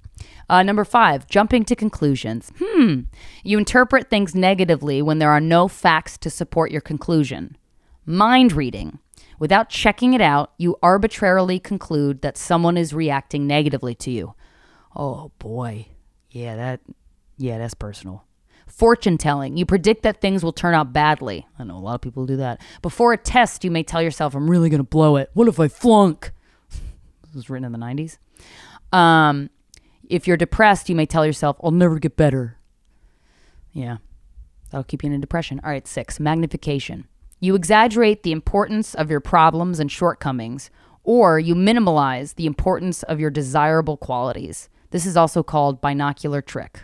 [0.50, 2.52] Uh, number five, jumping to conclusions.
[2.60, 3.02] Hmm.
[3.44, 7.58] You interpret things negatively when there are no facts to support your conclusion.
[8.06, 9.00] Mind reading.
[9.40, 14.36] Without checking it out, you arbitrarily conclude that someone is reacting negatively to you.
[14.96, 15.88] Oh boy.
[16.30, 16.82] Yeah, that
[17.38, 18.24] yeah, that's personal.
[18.72, 19.58] Fortune telling.
[19.58, 21.46] You predict that things will turn out badly.
[21.60, 22.62] I know a lot of people do that.
[22.82, 25.30] Before a test, you may tell yourself, I'm really going to blow it.
[25.34, 26.32] What if I flunk?
[26.70, 28.18] this was written in the 90s.
[28.96, 29.50] Um,
[30.10, 32.58] if you're depressed, you may tell yourself, I'll never get better.
[33.72, 33.98] Yeah,
[34.70, 35.62] that'll keep you in a depression.
[35.64, 37.08] All right, six, magnification.
[37.40, 40.70] You exaggerate the importance of your problems and shortcomings,
[41.04, 44.70] or you minimalize the importance of your desirable qualities.
[44.92, 46.82] This is also called binocular trick.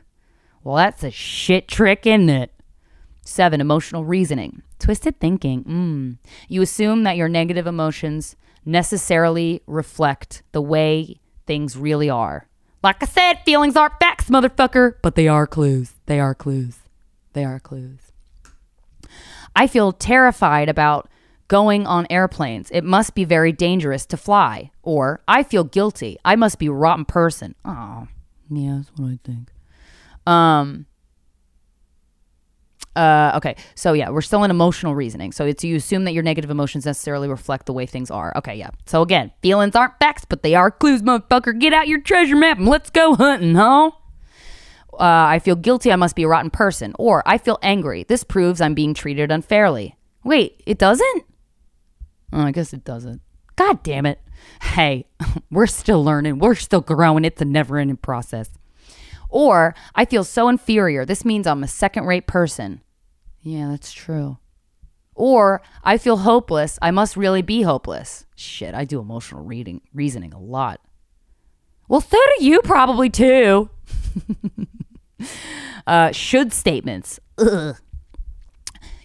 [0.67, 2.51] Well, that's a shit trick, isn't it?
[3.21, 4.63] Seven, emotional reasoning.
[4.79, 5.63] Twisted thinking.
[5.63, 6.17] Mm.
[6.49, 12.49] You assume that your negative emotions necessarily reflect the way things really are.
[12.83, 15.93] Like I said, feelings aren't facts, motherfucker, but they are clues.
[16.05, 16.79] They are clues.
[17.31, 18.11] They are clues.
[19.55, 21.09] I feel terrified about
[21.47, 22.69] going on airplanes.
[22.71, 24.71] It must be very dangerous to fly.
[24.83, 26.17] Or I feel guilty.
[26.25, 27.55] I must be a rotten person.
[27.63, 28.09] Oh,
[28.49, 29.47] yeah, that's what I think.
[30.27, 30.85] Um,
[32.95, 35.31] uh, okay, so yeah, we're still in emotional reasoning.
[35.31, 38.33] So it's you assume that your negative emotions necessarily reflect the way things are.
[38.35, 38.71] Okay, yeah.
[38.85, 41.59] So again, feelings aren't facts, but they are clues, motherfucker.
[41.59, 43.91] Get out your treasure map and let's go hunting, huh?
[44.93, 45.91] Uh, I feel guilty.
[45.91, 46.95] I must be a rotten person.
[46.97, 48.03] Or I feel angry.
[48.03, 49.95] This proves I'm being treated unfairly.
[50.23, 51.23] Wait, it doesn't?
[52.33, 53.21] Oh, I guess it doesn't.
[53.55, 54.19] God damn it.
[54.61, 55.05] Hey,
[55.51, 56.39] we're still learning.
[56.39, 57.25] We're still growing.
[57.25, 58.49] It's a never ending process.
[59.29, 61.05] Or I feel so inferior.
[61.05, 62.81] This means I'm a second rate person.
[63.41, 64.37] Yeah, that's true.
[65.15, 66.77] Or I feel hopeless.
[66.81, 68.25] I must really be hopeless.
[68.35, 70.79] Shit, I do emotional reading reasoning a lot.
[71.87, 73.69] Well, so do you probably too.
[75.87, 77.19] uh, should statements.
[77.37, 77.77] Ugh.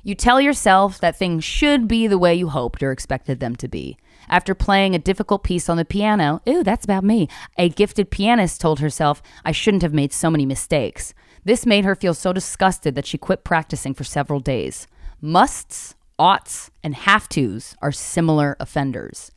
[0.03, 3.69] You tell yourself that things should be the way you hoped or expected them to
[3.69, 3.97] be.
[4.33, 8.63] After playing a difficult piece on the piano, ooh, that's about me, a gifted pianist
[8.63, 11.13] told herself, I shouldn't have made so many mistakes.
[11.45, 14.87] This made her feel so disgusted that she quit practicing for several days.
[15.23, 19.33] Musts, oughts, and have tos are similar offenders.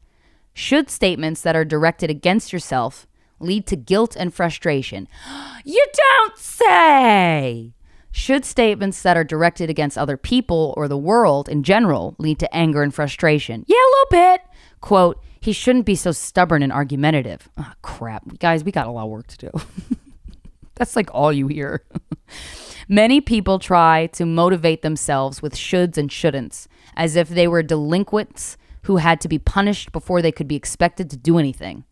[0.54, 3.06] Should statements that are directed against yourself
[3.42, 5.10] lead to guilt and frustration?
[5.66, 7.74] you don't say!
[8.14, 12.56] Should statements that are directed against other people or the world in general lead to
[12.56, 13.66] anger and frustration?
[13.68, 14.42] Yeah, a little bit.
[14.82, 17.50] Quote, he shouldn't be so stubborn and argumentative.
[17.58, 18.40] Oh, crap.
[18.40, 19.52] Guys, we got a lot of work to do.
[20.76, 21.84] That's like all you hear.
[22.90, 28.58] Many people try to motivate themselves with shoulds and shouldn'ts, as if they were delinquents
[28.84, 31.84] who had to be punished before they could be expected to do anything.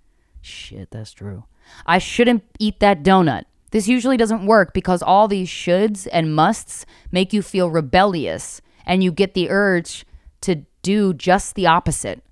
[0.42, 1.46] Shit, that's true.
[1.86, 3.46] I shouldn't eat that donut.
[3.72, 9.04] This usually doesn't work because all these shoulds and musts make you feel rebellious and
[9.04, 10.06] you get the urge
[10.42, 12.24] to do just the opposite.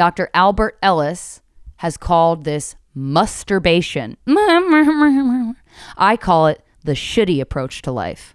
[0.00, 0.30] Dr.
[0.32, 1.42] Albert Ellis
[1.76, 4.16] has called this masturbation.
[4.26, 8.34] I call it the shitty approach to life.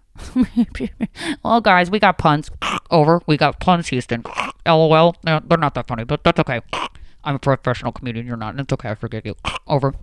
[1.43, 2.51] well, guys, we got puns.
[2.91, 3.19] Over.
[3.25, 4.23] We got puns, Houston.
[4.67, 5.15] LOL.
[5.23, 6.62] They're not that funny, but that's okay.
[7.23, 8.28] I'm a professional comedian.
[8.28, 8.49] You're not.
[8.49, 8.91] And It's okay.
[8.91, 9.34] I forget you.
[9.65, 9.95] Over.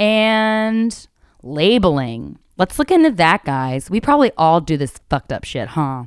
[0.00, 1.06] And
[1.40, 2.40] Labeling.
[2.58, 3.88] Let's look into that, guys.
[3.88, 6.06] We probably all do this fucked up shit, huh?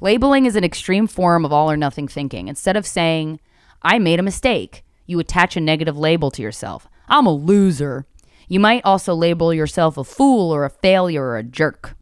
[0.00, 2.48] Labeling is an extreme form of all or nothing thinking.
[2.48, 3.38] Instead of saying,
[3.82, 6.88] I made a mistake, you attach a negative label to yourself.
[7.08, 8.06] I'm a loser.
[8.48, 11.96] You might also label yourself a fool or a failure or a jerk.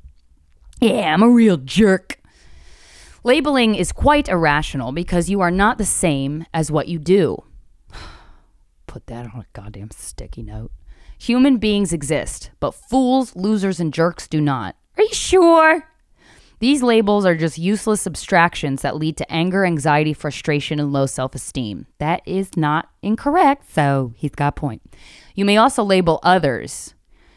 [0.81, 2.19] Yeah, I'm a real jerk.
[3.25, 7.43] Labeling is quite irrational because you are not the same as what you do.
[8.87, 10.71] Put that on a goddamn sticky note.
[11.19, 14.77] Human beings exist, but fools, losers, and jerks do not.
[14.97, 15.85] Are you sure?
[16.61, 21.35] These labels are just useless abstractions that lead to anger, anxiety, frustration, and low self
[21.35, 21.87] esteem.
[21.99, 24.83] That is not incorrect, so he's got a point.
[25.35, 26.95] You may also label others.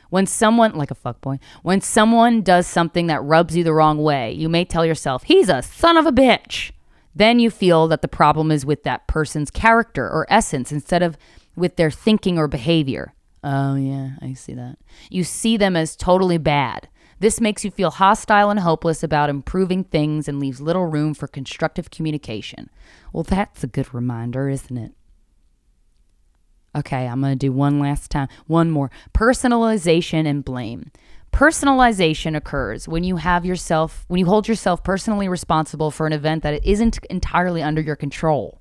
[0.10, 4.34] When someone, like a fuckboy, when someone does something that rubs you the wrong way,
[4.34, 6.72] you may tell yourself, he's a son of a bitch.
[7.16, 11.18] Then you feel that the problem is with that person's character or essence instead of
[11.56, 13.14] with their thinking or behavior.
[13.44, 14.78] Oh, yeah, I see that.
[15.10, 16.90] You see them as totally bad.
[17.22, 21.28] This makes you feel hostile and hopeless about improving things and leaves little room for
[21.28, 22.72] constructive communication.
[23.14, 24.94] Well, that's a good reminder, isn't it?
[26.76, 28.28] Okay, I'm going to do one last time.
[28.48, 28.90] One more.
[29.14, 30.90] Personalization and blame.
[31.32, 36.42] Personalization occurs when you have yourself, when you hold yourself personally responsible for an event
[36.42, 38.61] that isn't entirely under your control.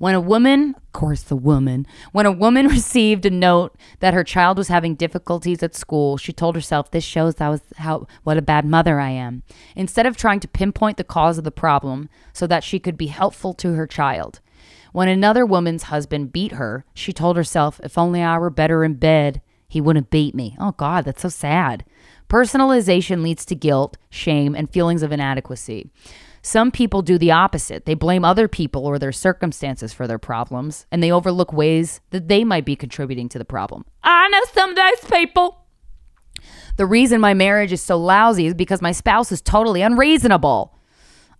[0.00, 4.24] When a woman, of course, the woman, when a woman received a note that her
[4.24, 8.38] child was having difficulties at school, she told herself, "This shows that was how what
[8.38, 9.42] a bad mother I am."
[9.76, 13.08] Instead of trying to pinpoint the cause of the problem so that she could be
[13.08, 14.40] helpful to her child.
[14.92, 18.94] When another woman's husband beat her, she told herself, "If only I were better in
[18.94, 21.84] bed, he wouldn't beat me." Oh God, that's so sad.
[22.26, 25.90] Personalization leads to guilt, shame, and feelings of inadequacy.
[26.42, 27.84] Some people do the opposite.
[27.84, 32.28] They blame other people or their circumstances for their problems, and they overlook ways that
[32.28, 33.84] they might be contributing to the problem.
[34.02, 35.64] I know some of those people.
[36.76, 40.74] The reason my marriage is so lousy is because my spouse is totally unreasonable.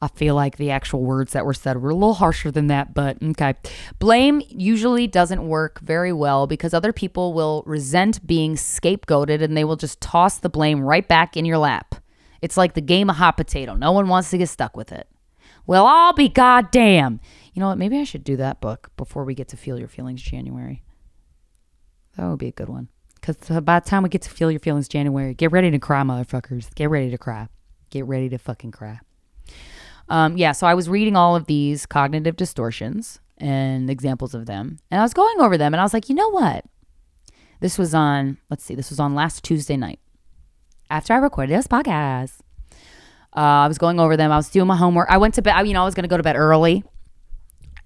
[0.03, 2.95] I feel like the actual words that were said were a little harsher than that,
[2.95, 3.55] but okay.
[3.99, 9.65] Blame usually doesn't work very well because other people will resent being scapegoated and they
[9.65, 11.97] will just toss the blame right back in your lap.
[12.42, 13.74] It's like the game of hot potato.
[13.74, 15.09] No one wants to get stuck with it.
[15.66, 17.20] Well, I'll be goddamn.
[17.53, 17.79] You know what?
[17.79, 20.83] Maybe I should do that book before we get to Feel Your Feelings January.
[22.16, 22.88] That would be a good one.
[23.14, 26.03] Because by the time we get to Feel Your Feelings January, get ready to cry,
[26.03, 26.74] motherfuckers.
[26.74, 27.48] Get ready to cry.
[27.90, 29.00] Get ready to fucking cry.
[30.09, 34.79] Um, yeah, so I was reading all of these cognitive distortions and examples of them.
[34.90, 36.64] And I was going over them and I was like, you know what?
[37.61, 40.00] This was on, let's see, this was on last Tuesday night
[40.90, 42.40] after I recorded this podcast.
[43.35, 44.33] Uh, I was going over them.
[44.33, 45.08] I was doing my homework.
[45.08, 45.67] I went to bed.
[45.67, 46.83] You know, I was going to go to bed early,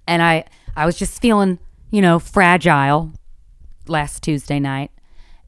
[0.07, 1.59] and I I was just feeling
[1.91, 3.13] you know fragile
[3.87, 4.89] last Tuesday night,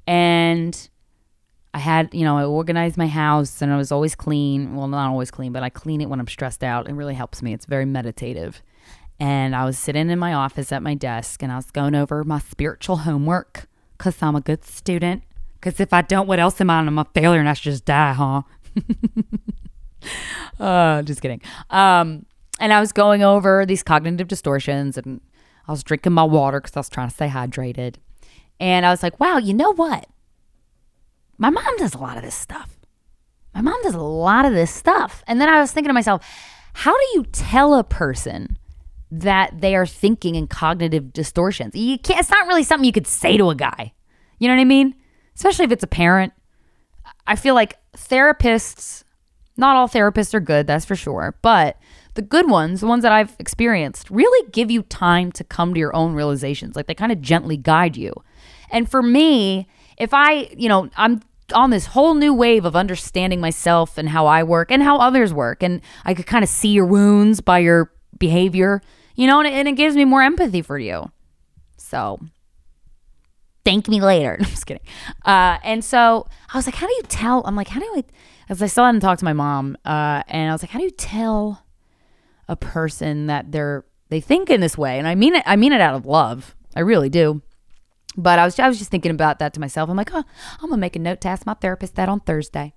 [0.05, 0.89] and
[1.73, 4.75] I had you know I organized my house and I was always clean.
[4.75, 6.87] Well, not always clean, but I clean it when I'm stressed out.
[6.87, 7.53] It really helps me.
[7.53, 8.61] It's very meditative.
[9.19, 12.23] And I was sitting in my office at my desk, and I was going over
[12.23, 13.67] my spiritual homework
[13.97, 15.23] because I'm a good student
[15.59, 16.79] because if I don't, what else am I?
[16.79, 18.43] I'm a failure and I should just die, huh?
[20.63, 21.41] uh, just kidding.
[21.69, 22.25] Um,
[22.59, 25.21] and I was going over these cognitive distortions and
[25.67, 27.95] I was drinking my water because I was trying to stay hydrated.
[28.59, 30.07] And I was like, wow, you know what?
[31.37, 32.77] My mom does a lot of this stuff.
[33.53, 35.23] My mom does a lot of this stuff.
[35.27, 36.25] And then I was thinking to myself,
[36.73, 38.57] how do you tell a person
[39.09, 41.75] that they are thinking in cognitive distortions?
[41.75, 43.93] You can't, it's not really something you could say to a guy.
[44.39, 44.95] You know what I mean?
[45.37, 46.33] Especially if it's a parent.
[47.27, 49.03] I feel like therapists,
[49.55, 51.77] not all therapists are good, that's for sure, but
[52.15, 55.79] the good ones, the ones that I've experienced, really give you time to come to
[55.79, 56.75] your own realizations.
[56.75, 58.11] Like they kind of gently guide you.
[58.71, 59.67] And for me,
[59.97, 61.21] if I, you know, I'm
[61.53, 65.31] on this whole new wave of understanding myself and how I work and how others
[65.33, 65.61] work.
[65.61, 68.81] And I could kind of see your wounds by your behavior,
[69.15, 71.11] you know, and it, and it gives me more empathy for you.
[71.77, 72.19] So
[73.67, 74.37] thank me later.
[74.39, 74.83] I'm just kidding.
[75.25, 77.43] Uh, and so I was like, how do you tell?
[77.45, 78.03] I'm like, how do I,
[78.49, 80.85] as I still hadn't talked to my mom, uh, and I was like, how do
[80.85, 81.65] you tell
[82.47, 84.97] a person that they're, they think in this way?
[84.97, 86.55] And I mean it, I mean it out of love.
[86.75, 87.41] I really do.
[88.19, 89.91] But I was I was just thinking about that to myself.
[89.91, 90.23] I'm like, oh,
[90.59, 92.73] I'm gonna make a note to ask my therapist that on Thursday.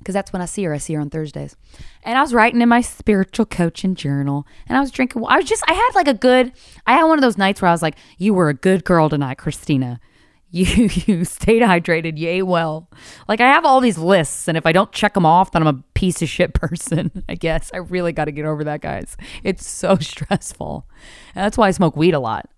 [0.00, 0.74] Because that's when I see her.
[0.74, 1.56] I see her on Thursdays.
[2.02, 4.46] And I was writing in my spiritual coaching journal.
[4.66, 5.24] And I was drinking.
[5.28, 6.52] I was just, I had like a good,
[6.86, 9.08] I had one of those nights where I was like, you were a good girl
[9.08, 9.98] tonight, Krystyna.
[10.52, 12.20] You, you stayed hydrated.
[12.20, 12.90] Ate well.
[13.28, 14.48] Like I have all these lists.
[14.48, 17.36] And if I don't check them off, then I'm a piece of shit person, I
[17.36, 17.70] guess.
[17.72, 19.16] I really got to get over that, guys.
[19.44, 20.88] It's so stressful.
[21.36, 22.50] And that's why I smoke weed a lot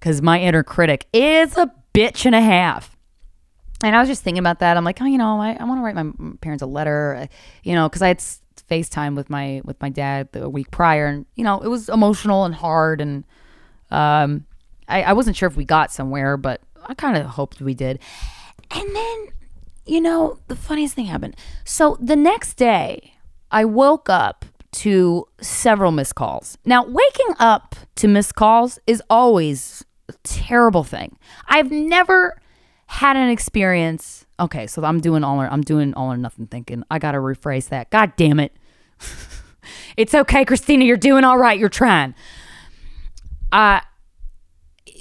[0.00, 2.93] because my inner critic is a bitch and a half.
[3.84, 4.76] And I was just thinking about that.
[4.76, 7.26] I'm like, oh, you know, I, I want to write my parents a letter, uh,
[7.62, 8.18] you know, because I had
[8.70, 12.44] FaceTime with my with my dad the week prior, and you know, it was emotional
[12.44, 13.24] and hard, and
[13.90, 14.46] um,
[14.88, 18.00] I, I wasn't sure if we got somewhere, but I kind of hoped we did.
[18.70, 19.26] And then,
[19.86, 21.36] you know, the funniest thing happened.
[21.64, 23.14] So the next day,
[23.50, 26.58] I woke up to several missed calls.
[26.64, 31.16] Now, waking up to missed calls is always a terrible thing.
[31.46, 32.40] I've never
[32.86, 34.26] had an experience.
[34.38, 36.84] Okay, so I'm doing all or I'm doing all or nothing thinking.
[36.90, 37.90] I gotta rephrase that.
[37.90, 38.52] God damn it.
[39.96, 40.86] it's okay, Krystyna.
[40.86, 41.58] You're doing all right.
[41.58, 42.14] You're trying.
[43.52, 43.80] Uh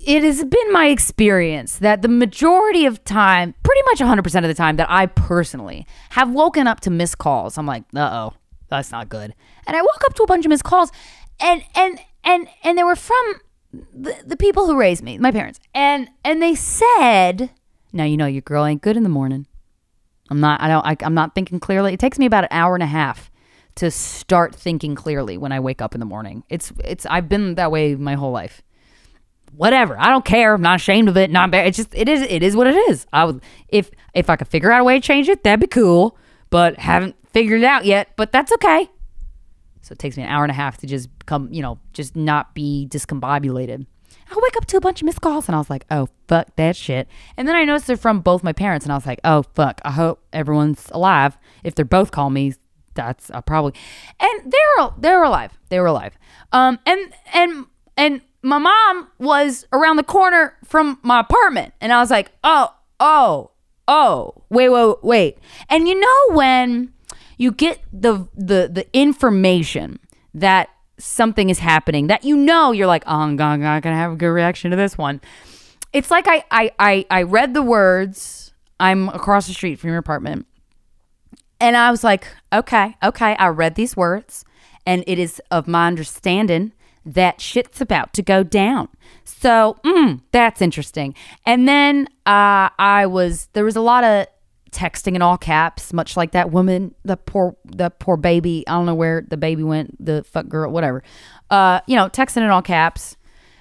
[0.05, 4.53] it has been my experience that the majority of time, pretty much 100% of the
[4.53, 7.57] time that I personally have woken up to missed calls.
[7.57, 8.33] I'm like, "Uh-oh,
[8.67, 9.33] that's not good."
[9.65, 10.91] And I woke up to a bunch of missed calls
[11.39, 13.35] and and and and they were from
[13.71, 17.51] the, the people who raised me, my parents, and and they said,
[17.93, 19.47] "Now you know your girl ain't good in the morning."
[20.29, 20.61] I'm not.
[20.61, 20.85] I don't.
[20.85, 21.93] I, I'm not thinking clearly.
[21.93, 23.29] It takes me about an hour and a half
[23.75, 26.43] to start thinking clearly when I wake up in the morning.
[26.49, 27.05] It's it's.
[27.05, 28.61] I've been that way my whole life.
[29.55, 29.99] Whatever.
[29.99, 30.55] I don't care.
[30.55, 31.29] I'm not ashamed of it.
[31.29, 31.67] Not bad.
[31.67, 32.21] It's just it is.
[32.21, 33.05] It is what it is.
[33.13, 35.67] I would if if I could figure out a way to change it, that'd be
[35.67, 36.17] cool.
[36.49, 38.09] But haven't figured it out yet.
[38.15, 38.89] But that's okay.
[39.81, 42.15] So it takes me an hour and a half to just come, you know, just
[42.15, 43.85] not be discombobulated.
[44.29, 46.55] I wake up to a bunch of missed calls and I was like, oh, fuck
[46.55, 47.07] that shit.
[47.37, 49.81] And then I noticed they're from both my parents and I was like, oh, fuck,
[49.83, 51.37] I hope everyone's alive.
[51.63, 52.53] If they're both call me,
[52.93, 53.73] that's uh, probably.
[54.19, 55.57] And they're they're alive.
[55.69, 56.17] They were alive.
[56.51, 57.65] Um, and and
[57.97, 62.73] and my mom was around the corner from my apartment, and I was like, oh,
[62.99, 63.51] oh,
[63.87, 65.37] oh, wait, wait, wait.
[65.69, 66.93] And you know when
[67.37, 69.99] you get the the the information
[70.33, 70.69] that
[71.03, 74.29] something is happening that you know you're like, oh, I'm not gonna have a good
[74.29, 75.21] reaction to this one.
[75.91, 78.53] It's like I I I, I read the words.
[78.79, 80.47] I'm across the street from your apartment.
[81.59, 84.43] And I was like, okay, okay, I read these words,
[84.85, 86.73] and it is of my understanding
[87.05, 88.89] that shit's about to go down.
[89.23, 91.15] So, mm, that's interesting.
[91.45, 94.27] And then uh, I was, there was a lot of
[94.73, 98.63] texting in all caps, much like that woman, the poor, the poor baby.
[98.67, 101.03] I don't know where the baby went, the fuck girl, whatever.
[101.49, 103.15] Uh, you know, texting in all caps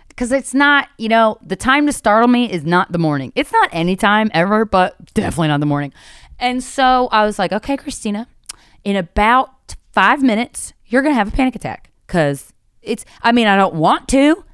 [0.08, 3.32] because it's not, you know, the time to startle me is not the morning.
[3.34, 5.92] It's not any time ever, but definitely not the morning.
[6.38, 8.26] And so I was like, okay, Krystyna,
[8.84, 12.52] in about five minutes, you're gonna have a panic attack because
[12.82, 13.04] it's.
[13.22, 14.44] I mean, I don't want to.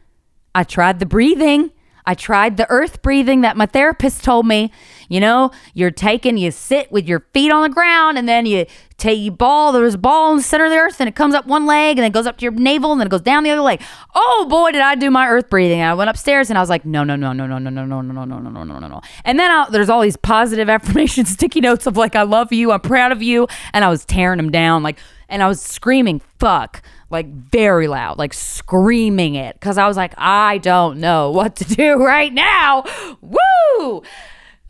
[0.55, 1.71] I tried the breathing.
[2.07, 4.73] I tried the earth breathing that my therapist told me.
[5.09, 8.67] You know, you're taking, you sit with your feet on the ground and then you
[8.99, 11.35] take, you ball, there's a ball in the center of the earth and it comes
[11.35, 13.43] up one leg and then goes up to your navel and then it goes down
[13.43, 13.81] the other leg.
[14.15, 15.81] Oh boy, did I do my earth breathing.
[15.81, 18.01] I went upstairs and I was like, no, no, no, no, no, no, no, no,
[18.01, 19.01] no, no, no, no, no, no, no.
[19.25, 22.73] And then I, there's all these positive affirmation sticky notes of like, I love you,
[22.73, 23.49] I'm proud of you.
[23.73, 24.99] And I was tearing them down like,
[25.31, 30.15] and I was screaming, fuck like very loud, like screaming it because I was like,
[30.19, 32.85] I don't know what to do right now.
[33.21, 34.03] Woo!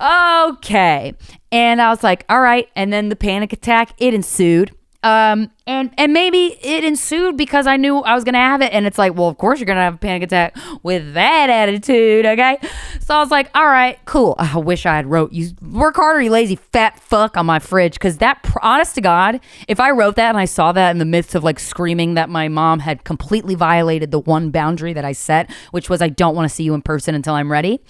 [0.01, 1.15] Okay.
[1.51, 2.69] And I was like, all right.
[2.77, 4.73] And then the panic attack, it ensued.
[5.05, 8.85] Um, and and maybe it ensued because I knew I was gonna have it, and
[8.85, 12.59] it's like, well, of course you're gonna have a panic attack with that attitude, okay?
[13.01, 14.35] So I was like, all right, cool.
[14.41, 17.95] I wish I had wrote you work harder, you lazy fat fuck on my fridge,
[17.95, 19.39] because that, honest to God,
[19.69, 22.29] if I wrote that and I saw that in the midst of like screaming that
[22.29, 26.35] my mom had completely violated the one boundary that I set, which was I don't
[26.35, 27.81] want to see you in person until I'm ready.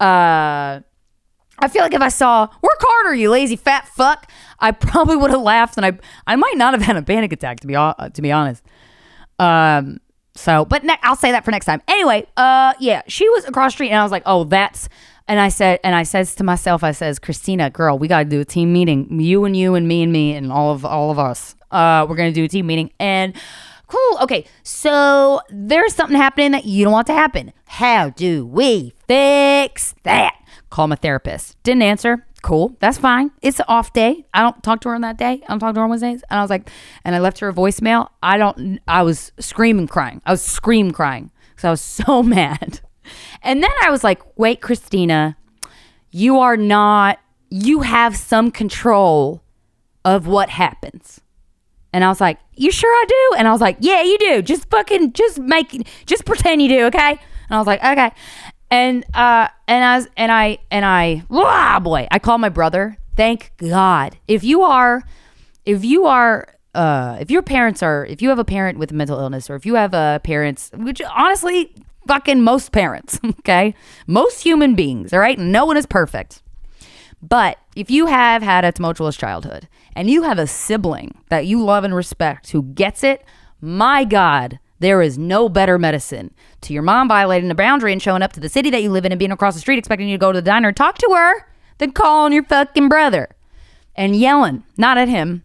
[0.00, 0.80] Uh
[1.60, 5.30] I feel like if I saw work harder, you lazy fat fuck, I probably would
[5.30, 8.12] have laughed, and I I might not have had a panic attack to be hon-
[8.12, 8.62] to be honest.
[9.38, 10.00] Um.
[10.34, 11.82] So, but ne- I'll say that for next time.
[11.88, 14.88] Anyway, uh, yeah, she was across street, and I was like, oh, that's.
[15.26, 18.24] And I said, and I says to myself, I says, Krystyna, girl, we got to
[18.24, 19.20] do a team meeting.
[19.20, 21.56] You and you and me and me and all of all of us.
[21.72, 23.34] Uh, we're gonna do a team meeting, and
[23.88, 24.18] cool.
[24.22, 27.52] Okay, so there's something happening that you don't want to happen.
[27.66, 30.37] How do we fix that?
[30.70, 31.60] Call my therapist.
[31.62, 32.24] Didn't answer.
[32.42, 32.76] Cool.
[32.80, 33.30] That's fine.
[33.42, 34.24] It's an off day.
[34.32, 35.42] I don't talk to her on that day.
[35.44, 36.22] I don't talk to her on Wednesdays.
[36.30, 36.70] And I was like,
[37.04, 38.08] and I left her a voicemail.
[38.22, 40.22] I don't, I was screaming, crying.
[40.24, 42.80] I was scream crying because I was so mad.
[43.42, 45.36] And then I was like, wait, Krystyna,
[46.10, 47.18] you are not,
[47.50, 49.42] you have some control
[50.04, 51.20] of what happens.
[51.92, 53.38] And I was like, You sure I do?
[53.38, 54.42] And I was like, Yeah, you do.
[54.42, 57.10] Just fucking just make just pretend you do, okay?
[57.10, 57.18] And
[57.50, 58.12] I was like, Okay.
[58.70, 62.98] And uh and as and I and I ah boy, I called my brother.
[63.16, 64.18] Thank God.
[64.28, 65.02] If you are
[65.64, 69.18] if you are uh if your parents are if you have a parent with mental
[69.18, 71.74] illness or if you have a parents which honestly
[72.08, 73.74] fucking most parents, okay?
[74.06, 75.38] Most human beings, all right?
[75.38, 76.42] No one is perfect.
[77.20, 81.62] But if you have had a tumultuous childhood and you have a sibling that you
[81.62, 83.24] love and respect who gets it,
[83.60, 88.22] my God, there is no better medicine to your mom violating a boundary and showing
[88.22, 90.16] up to the city that you live in and being across the street expecting you
[90.16, 91.46] to go to the diner and talk to her
[91.78, 93.28] than calling your fucking brother
[93.94, 95.44] and yelling, not at him,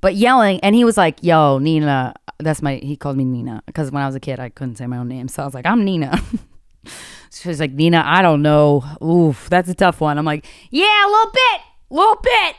[0.00, 0.60] but yelling.
[0.60, 4.06] And he was like, Yo, Nina, that's my, he called me Nina because when I
[4.06, 5.28] was a kid, I couldn't say my own name.
[5.28, 6.20] So I was like, I'm Nina.
[7.32, 8.84] She's like, Nina, I don't know.
[9.02, 10.18] Oof, that's a tough one.
[10.18, 12.56] I'm like, yeah, a little bit, a little bit.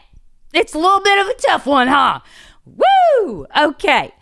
[0.54, 2.20] It's a little bit of a tough one, huh?
[2.66, 3.46] Woo!
[3.58, 4.14] Okay.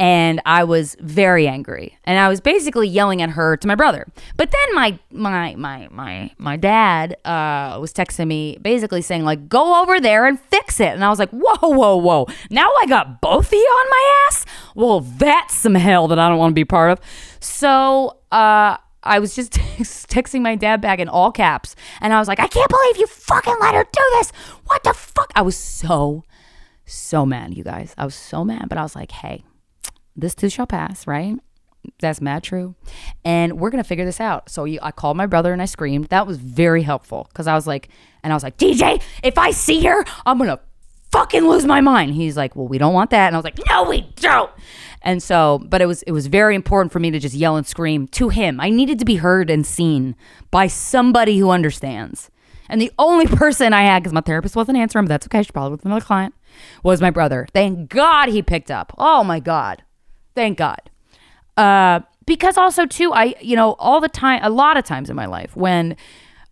[0.00, 1.98] And I was very angry.
[2.04, 4.06] And I was basically yelling at her to my brother.
[4.36, 9.48] But then my my my my my dad uh, was texting me basically saying, like,
[9.48, 10.94] go over there and fix it.
[10.94, 12.26] And I was like, whoa, whoa, whoa.
[12.50, 14.46] Now I got both of you on my ass?
[14.74, 17.00] Well, that's some hell that I don't want to be part of.
[17.40, 22.28] So uh I was just texting my dad back in all caps, and I was
[22.28, 24.30] like, I can't believe you fucking let her do this.
[24.66, 25.32] What the fuck?
[25.34, 26.22] I was so,
[26.84, 27.94] so mad, you guys.
[27.96, 29.42] I was so mad, but I was like, hey,
[30.20, 31.36] this too shall pass, right?
[32.00, 32.74] That's mad true.
[33.24, 34.50] And we're going to figure this out.
[34.50, 36.06] So I called my brother and I screamed.
[36.06, 37.88] That was very helpful because I was like,
[38.22, 40.60] and I was like, DJ, if I see her, I'm going to
[41.10, 42.14] fucking lose my mind.
[42.14, 43.28] He's like, well, we don't want that.
[43.28, 44.50] And I was like, no, we don't.
[45.02, 47.66] And so, but it was it was very important for me to just yell and
[47.66, 48.60] scream to him.
[48.60, 50.14] I needed to be heard and seen
[50.50, 52.30] by somebody who understands.
[52.68, 55.42] And the only person I had, because my therapist wasn't answering, but that's okay.
[55.42, 56.34] She probably with another client,
[56.82, 57.46] was my brother.
[57.54, 58.92] Thank God he picked up.
[58.98, 59.82] Oh my God.
[60.34, 60.80] Thank God.
[61.56, 65.16] Uh, because also too, I you know all the time, a lot of times in
[65.16, 65.96] my life when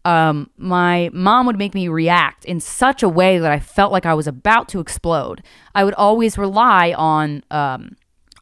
[0.04, 4.06] um, my mom would make me react in such a way that I felt like
[4.06, 5.42] I was about to explode.
[5.74, 7.96] I would always rely on um,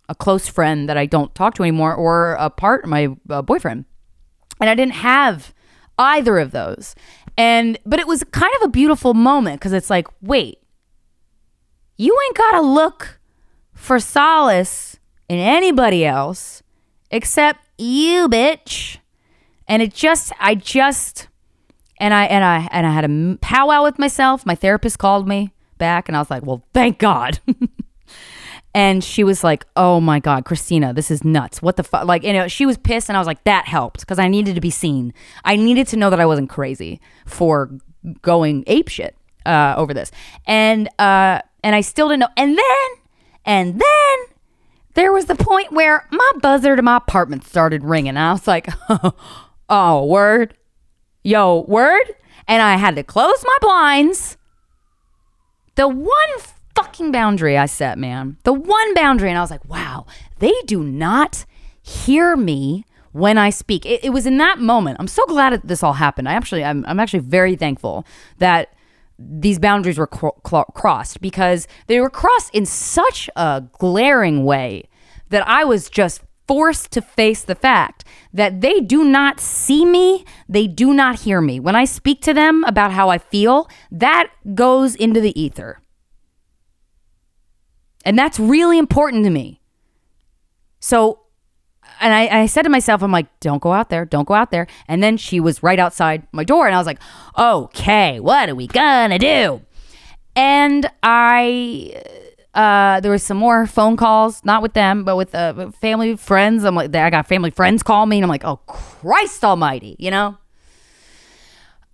[0.08, 3.84] a close friend that I don't talk to anymore or a part my uh, boyfriend.
[4.60, 5.52] And I didn't have
[5.98, 6.94] either of those.
[7.36, 10.58] And but it was kind of a beautiful moment cuz it's like, wait.
[11.98, 13.20] You ain't got to look
[13.72, 14.98] for solace
[15.28, 16.62] in anybody else
[17.10, 18.98] except you, bitch.
[19.68, 21.28] And it just I just
[21.98, 24.46] and I and I and I had a powwow with myself.
[24.46, 27.40] My therapist called me back and I was like, "Well, thank God."
[28.76, 31.62] And she was like, "Oh my god, Krystyna, this is nuts.
[31.62, 34.00] What the fuck?" Like, you know, she was pissed, and I was like, "That helped
[34.00, 35.14] because I needed to be seen.
[35.46, 37.70] I needed to know that I wasn't crazy for
[38.20, 39.16] going ape shit
[39.46, 40.10] uh, over this."
[40.46, 42.28] And uh, and I still didn't know.
[42.36, 42.88] And then,
[43.46, 44.35] and then
[44.96, 48.16] there was the point where my buzzer to my apartment started ringing.
[48.16, 48.68] I was like,
[49.68, 50.54] "Oh, word,
[51.22, 52.14] yo, word,"
[52.48, 54.36] and I had to close my blinds.
[55.76, 56.10] The one
[56.76, 58.36] fucking boundary I set, man.
[58.44, 59.30] The one boundary.
[59.30, 60.06] And I was like, wow,
[60.38, 61.44] they do not
[61.82, 63.86] hear me when I speak.
[63.86, 64.98] It, it was in that moment.
[65.00, 66.28] I'm so glad that this all happened.
[66.28, 68.06] I actually, I'm, I'm actually very thankful
[68.38, 68.72] that
[69.18, 74.88] these boundaries were cro- cro- crossed because they were crossed in such a glaring way
[75.30, 80.24] that I was just forced to face the fact that they do not see me,
[80.48, 81.58] they do not hear me.
[81.58, 85.80] When I speak to them about how I feel, that goes into the ether.
[88.04, 89.60] And that's really important to me.
[90.78, 91.25] So,
[92.00, 94.50] and I, I said to myself, I'm like, don't go out there, don't go out
[94.50, 94.66] there.
[94.88, 97.00] And then she was right outside my door, and I was like,
[97.36, 99.62] okay, what are we gonna do?
[100.34, 102.02] And I,
[102.54, 106.64] uh, there was some more phone calls, not with them, but with uh, family friends.
[106.64, 110.10] I'm like, I got family friends call me, and I'm like, oh Christ Almighty, you
[110.10, 110.38] know.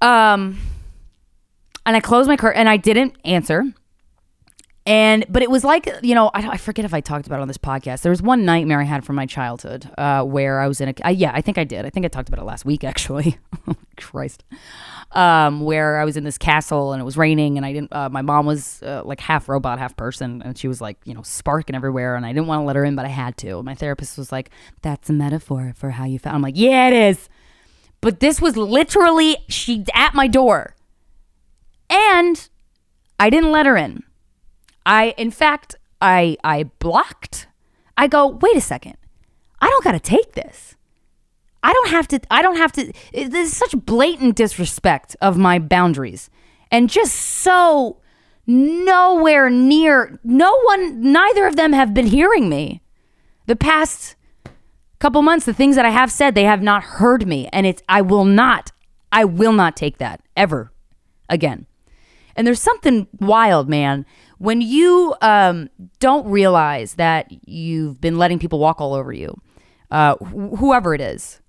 [0.00, 0.58] Um,
[1.86, 3.64] and I closed my curtain, and I didn't answer.
[4.84, 7.42] And but it was like you know I, I forget if I talked about it
[7.42, 8.02] on this podcast.
[8.02, 10.94] There was one nightmare I had from my childhood uh, where I was in a
[11.04, 13.38] I, yeah I think I did I think I talked about it last week actually.
[13.96, 14.42] Christ,
[15.12, 17.92] um, where I was in this castle and it was raining and I didn't.
[17.92, 21.14] Uh, my mom was uh, like half robot, half person, and she was like you
[21.14, 23.62] know sparking everywhere, and I didn't want to let her in, but I had to.
[23.62, 26.94] My therapist was like, "That's a metaphor for how you felt." I'm like, "Yeah, it
[26.94, 27.28] is,"
[28.00, 30.74] but this was literally she at my door,
[31.88, 32.48] and
[33.20, 34.02] I didn't let her in.
[34.84, 37.46] I, in fact, I I blocked.
[37.96, 38.96] I go, wait a second.
[39.60, 40.76] I don't got to take this.
[41.62, 42.20] I don't have to.
[42.30, 42.92] I don't have to.
[43.12, 46.28] This is such blatant disrespect of my boundaries,
[46.70, 48.00] and just so
[48.46, 50.18] nowhere near.
[50.24, 51.12] No one.
[51.12, 52.82] Neither of them have been hearing me.
[53.46, 54.16] The past
[54.98, 57.82] couple months, the things that I have said, they have not heard me, and it's.
[57.88, 58.72] I will not.
[59.12, 60.72] I will not take that ever
[61.28, 61.66] again.
[62.34, 64.06] And there's something wild, man,
[64.42, 65.70] when you um,
[66.00, 69.40] don't realize that you've been letting people walk all over you,
[69.92, 71.40] uh, wh- whoever it is,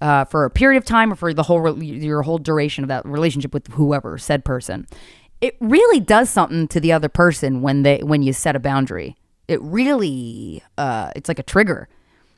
[0.00, 2.88] uh, for a period of time or for the whole re- your whole duration of
[2.88, 4.86] that relationship with whoever said person,
[5.40, 9.16] it really does something to the other person when they when you set a boundary.
[9.48, 11.88] It really uh, it's like a trigger.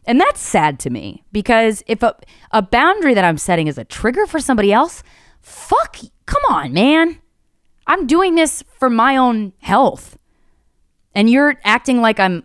[0.07, 2.17] And that's sad to me because if a,
[2.53, 5.03] a boundary that I'm setting is a trigger for somebody else,
[5.43, 7.21] fuck, come on, man.
[7.89, 10.19] I'm doing this for my own health.
[11.15, 12.45] And you're acting like I'm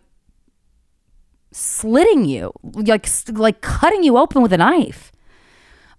[1.51, 5.11] slitting you, like like cutting you open with a knife.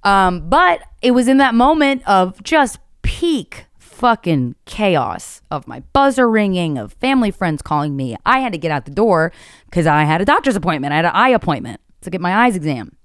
[0.03, 6.28] Um, but it was in that moment of just peak fucking chaos of my buzzer
[6.28, 8.16] ringing, of family friends calling me.
[8.26, 9.32] I had to get out the door
[9.66, 10.92] because I had a doctor's appointment.
[10.92, 12.97] I had an eye appointment to get my eyes exam.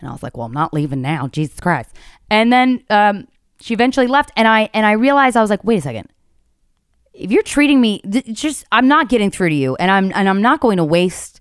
[0.00, 1.28] And I was like, well, I'm not leaving now.
[1.28, 1.94] Jesus Christ.
[2.30, 3.28] And then um,
[3.66, 6.08] she eventually left and I and I realized I was like, wait a second.
[7.12, 10.28] If you're treating me th- just I'm not getting through to you and I'm and
[10.28, 11.40] I'm not going to waste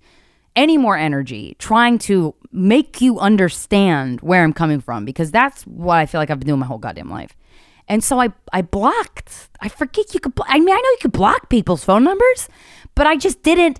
[0.55, 5.99] any more energy trying to make you understand where I'm coming from because that's what
[5.99, 7.37] I feel like I've been doing my whole goddamn life.
[7.87, 9.49] And so I I blocked.
[9.61, 12.49] I forget you could blo- I mean I know you could block people's phone numbers,
[12.95, 13.79] but I just didn't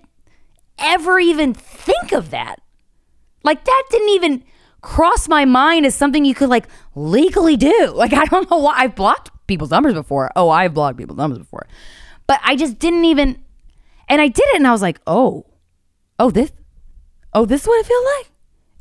[0.78, 2.58] ever even think of that.
[3.42, 4.44] Like that didn't even
[4.86, 7.92] cross my mind as something you could like legally do.
[7.96, 10.32] Like I don't know why I've blocked people's numbers before.
[10.36, 11.66] Oh, I've blocked people's numbers before.
[12.28, 13.40] But I just didn't even
[14.08, 15.46] and I did it and I was like, "Oh.
[16.20, 16.52] Oh, this
[17.34, 18.32] Oh, this is what it feels like?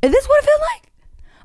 [0.03, 0.93] Is this what it feels like?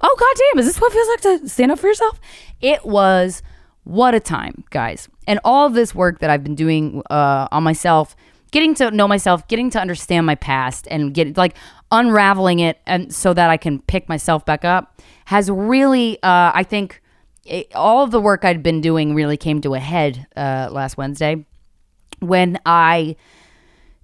[0.02, 2.20] Oh goddamn, is this what it feels like to stand up for yourself?"
[2.62, 3.42] It was
[3.84, 5.08] what a time, guys.
[5.26, 8.16] And all of this work that I've been doing uh, on myself,
[8.52, 11.56] getting to know myself, getting to understand my past and get like
[11.92, 16.64] unraveling it and so that I can pick myself back up has really uh, I
[16.64, 17.02] think
[17.46, 20.98] it, all of the work I'd been doing really came to a head uh, last
[20.98, 21.46] Wednesday
[22.20, 23.16] when I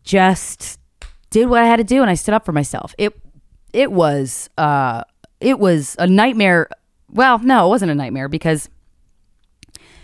[0.03, 0.79] just
[1.29, 2.95] did what I had to do and I stood up for myself.
[2.97, 3.13] It
[3.73, 5.03] it was uh
[5.39, 6.69] it was a nightmare.
[7.11, 8.69] Well, no, it wasn't a nightmare because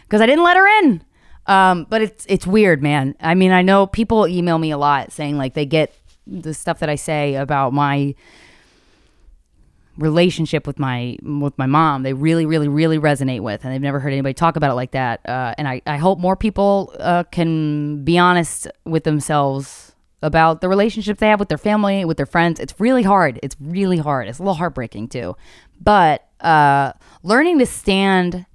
[0.04, 1.04] because I didn't let her in.
[1.48, 3.16] Um, but it's it's weird, man.
[3.20, 5.94] I mean, I know people email me a lot saying like they get
[6.32, 8.16] the stuff that I say about my
[9.98, 14.00] relationship with my with my mom they really really really resonate with and they've never
[14.00, 17.24] heard anybody talk about it like that uh, and I, I hope more people uh,
[17.24, 22.26] can be honest with themselves about the relationship they have with their family with their
[22.26, 22.60] friends.
[22.60, 23.40] It's really hard.
[23.42, 24.28] It's really hard.
[24.28, 25.36] It's a little heartbreaking too.
[25.80, 28.46] But uh, learning to stand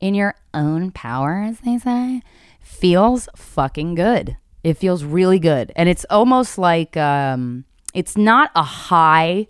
[0.00, 2.22] in your own power as they say
[2.60, 8.62] feels fucking good it feels really good and it's almost like um, it's not a
[8.62, 9.46] high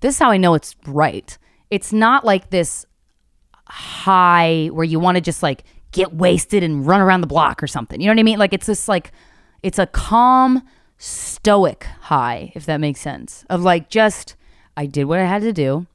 [0.00, 1.36] this is how I know it's right.
[1.70, 2.86] It's not like this
[3.68, 7.66] high where you want to just like get wasted and run around the block or
[7.66, 8.00] something.
[8.00, 8.38] You know what I mean?
[8.38, 9.12] Like it's this like
[9.62, 10.62] it's a calm,
[10.98, 13.44] stoic high, if that makes sense.
[13.48, 14.36] Of like just
[14.76, 15.86] I did what I had to do.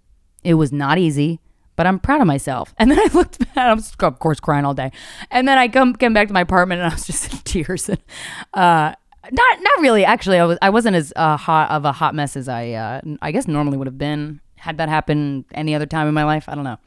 [0.43, 1.39] It was not easy,
[1.75, 2.73] but I'm proud of myself.
[2.79, 4.91] And then I looked back, I was of course crying all day.
[5.29, 7.89] And then I come came back to my apartment and I was just in tears.
[7.89, 7.99] And
[8.53, 8.93] uh
[9.31, 10.03] not not really.
[10.03, 13.01] Actually, I was I wasn't as uh, hot of a hot mess as I uh,
[13.21, 16.45] I guess normally would have been had that happened any other time in my life.
[16.49, 16.79] I don't know.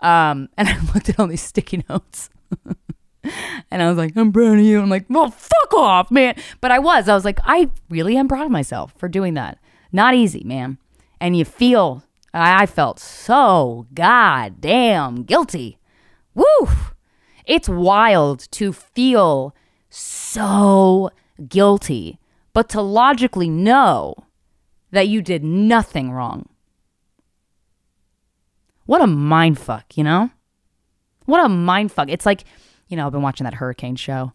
[0.00, 2.30] Um, and I looked at all these sticky notes.
[3.70, 4.80] And I was like, I'm proud of you.
[4.80, 6.34] I'm like, well, fuck off, man.
[6.60, 7.08] But I was.
[7.08, 9.58] I was like, I really am proud of myself for doing that.
[9.92, 10.78] Not easy, man.
[11.20, 12.02] And you feel,
[12.34, 15.78] I felt so goddamn guilty.
[16.34, 16.68] Woo!
[17.44, 19.54] It's wild to feel
[19.90, 21.10] so
[21.48, 22.18] guilty,
[22.52, 24.14] but to logically know
[24.92, 26.48] that you did nothing wrong.
[28.86, 30.30] What a mind fuck, you know?
[31.26, 32.08] What a mind fuck.
[32.08, 32.44] It's like,
[32.88, 34.32] you know, I've been watching that hurricane show.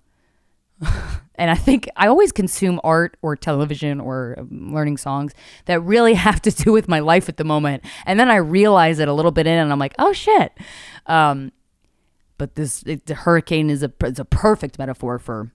[1.35, 5.33] and I think I always consume art or television or um, learning songs
[5.65, 7.83] that really have to do with my life at the moment.
[8.05, 10.53] And then I realize it a little bit in and I'm like, oh shit.
[11.05, 11.51] Um,
[12.37, 15.51] but this it, the hurricane is a, is a perfect metaphor for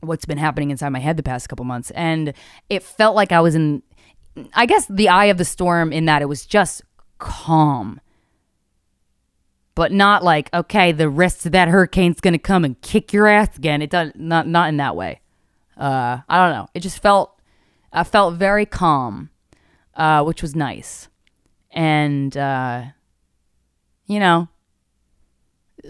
[0.00, 1.90] what's been happening inside my head the past couple months.
[1.92, 2.34] And
[2.68, 3.82] it felt like I was in,
[4.52, 6.82] I guess, the eye of the storm in that it was just
[7.18, 8.00] calm
[9.74, 13.56] but not like okay the rest of that hurricane's gonna come and kick your ass
[13.56, 13.82] again.
[13.82, 15.20] It does not not in that way.
[15.76, 16.68] Uh i don't know.
[16.74, 17.40] It just felt
[17.92, 19.30] i felt very calm
[19.94, 21.08] uh which was nice.
[21.70, 22.84] And uh
[24.06, 24.48] you know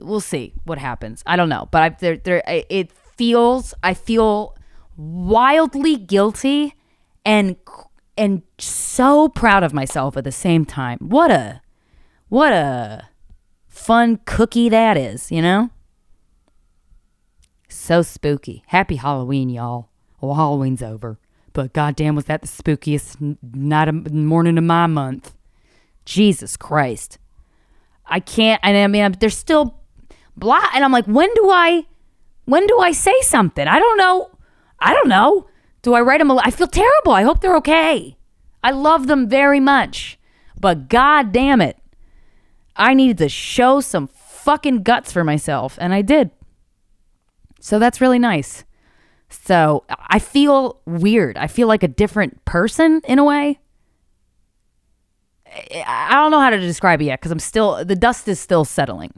[0.00, 1.22] we'll see what happens.
[1.26, 1.68] I don't know.
[1.70, 4.56] But i there there it feels i feel
[4.96, 6.74] wildly guilty
[7.24, 7.56] and
[8.16, 10.98] and so proud of myself at the same time.
[11.00, 11.60] What a
[12.28, 13.08] what a
[13.74, 15.70] fun cookie that is, you know?
[17.68, 18.62] So spooky.
[18.68, 19.90] Happy Halloween, y'all.
[20.20, 21.18] Well, Halloween's over.
[21.52, 25.34] But goddamn, was that the spookiest night of, morning of my month.
[26.04, 27.18] Jesus Christ.
[28.06, 29.80] I can't, and I mean, there's still
[30.36, 30.68] blah.
[30.72, 31.84] And I'm like, when do I,
[32.44, 33.66] when do I say something?
[33.66, 34.30] I don't know.
[34.78, 35.48] I don't know.
[35.82, 36.30] Do I write them?
[36.30, 37.12] A, I feel terrible.
[37.12, 38.16] I hope they're okay.
[38.62, 40.18] I love them very much.
[40.58, 41.76] But god damn it.
[42.76, 46.30] I needed to show some fucking guts for myself, and I did.
[47.60, 48.64] So that's really nice.
[49.28, 51.36] So I feel weird.
[51.36, 53.58] I feel like a different person in a way.
[55.86, 58.64] I don't know how to describe it yet because I'm still, the dust is still
[58.64, 59.12] settling.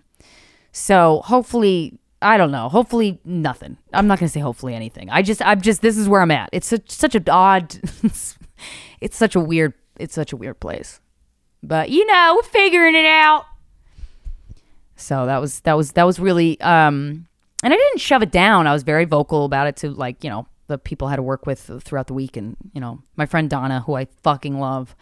[0.70, 2.68] So hopefully, I don't know.
[2.68, 3.78] Hopefully, nothing.
[3.92, 5.08] I'm not going to say hopefully anything.
[5.10, 6.50] I just, I'm just, this is where I'm at.
[6.52, 7.74] It's such, such a odd,
[9.00, 11.00] it's such a weird, it's such a weird place.
[11.66, 13.46] But you know, we're figuring it out.
[14.96, 17.26] So that was that was that was really um
[17.62, 18.66] and I didn't shove it down.
[18.66, 21.22] I was very vocal about it to like, you know, the people I had to
[21.22, 24.94] work with throughout the week and, you know, my friend Donna, who I fucking love.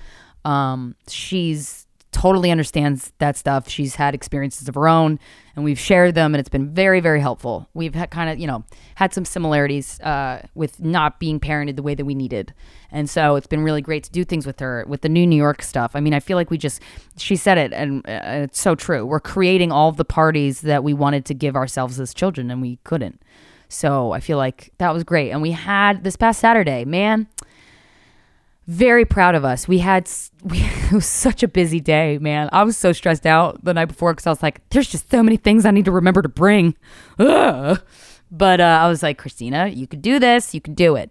[0.45, 1.84] Um, she's
[2.15, 3.69] totally understands that stuff.
[3.69, 5.19] She's had experiences of her own,
[5.57, 7.69] and we've shared them, and it's been very, very helpful.
[7.75, 11.83] We've had kind of, you know, had some similarities uh, with not being parented the
[11.83, 12.55] way that we needed,
[12.93, 15.37] and so it's been really great to do things with her with the new New
[15.37, 15.91] York stuff.
[15.95, 16.81] I mean, I feel like we just,
[17.17, 19.05] she said it, and uh, it's so true.
[19.05, 22.79] We're creating all the parties that we wanted to give ourselves as children, and we
[22.85, 23.21] couldn't.
[23.69, 27.27] So I feel like that was great, and we had this past Saturday, man
[28.67, 29.69] very proud of us.
[29.69, 30.11] We had
[30.43, 32.49] we, it was such a busy day, man.
[32.53, 35.23] I was so stressed out the night before because I was like, "There's just so
[35.23, 36.77] many things I need to remember to bring."
[37.19, 37.81] Ugh.
[38.31, 40.55] But uh, I was like, "Krystyna, you could do this.
[40.55, 41.11] You can do it."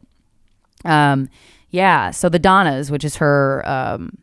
[0.86, 1.30] Um,
[1.70, 2.12] yeah.
[2.12, 4.18] So the Donnas, which is her, um,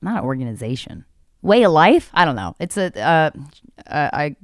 [0.00, 1.04] not an organization,
[1.42, 2.10] way of life.
[2.14, 2.54] I don't know.
[2.58, 3.30] It's a uh,
[3.86, 4.36] uh, I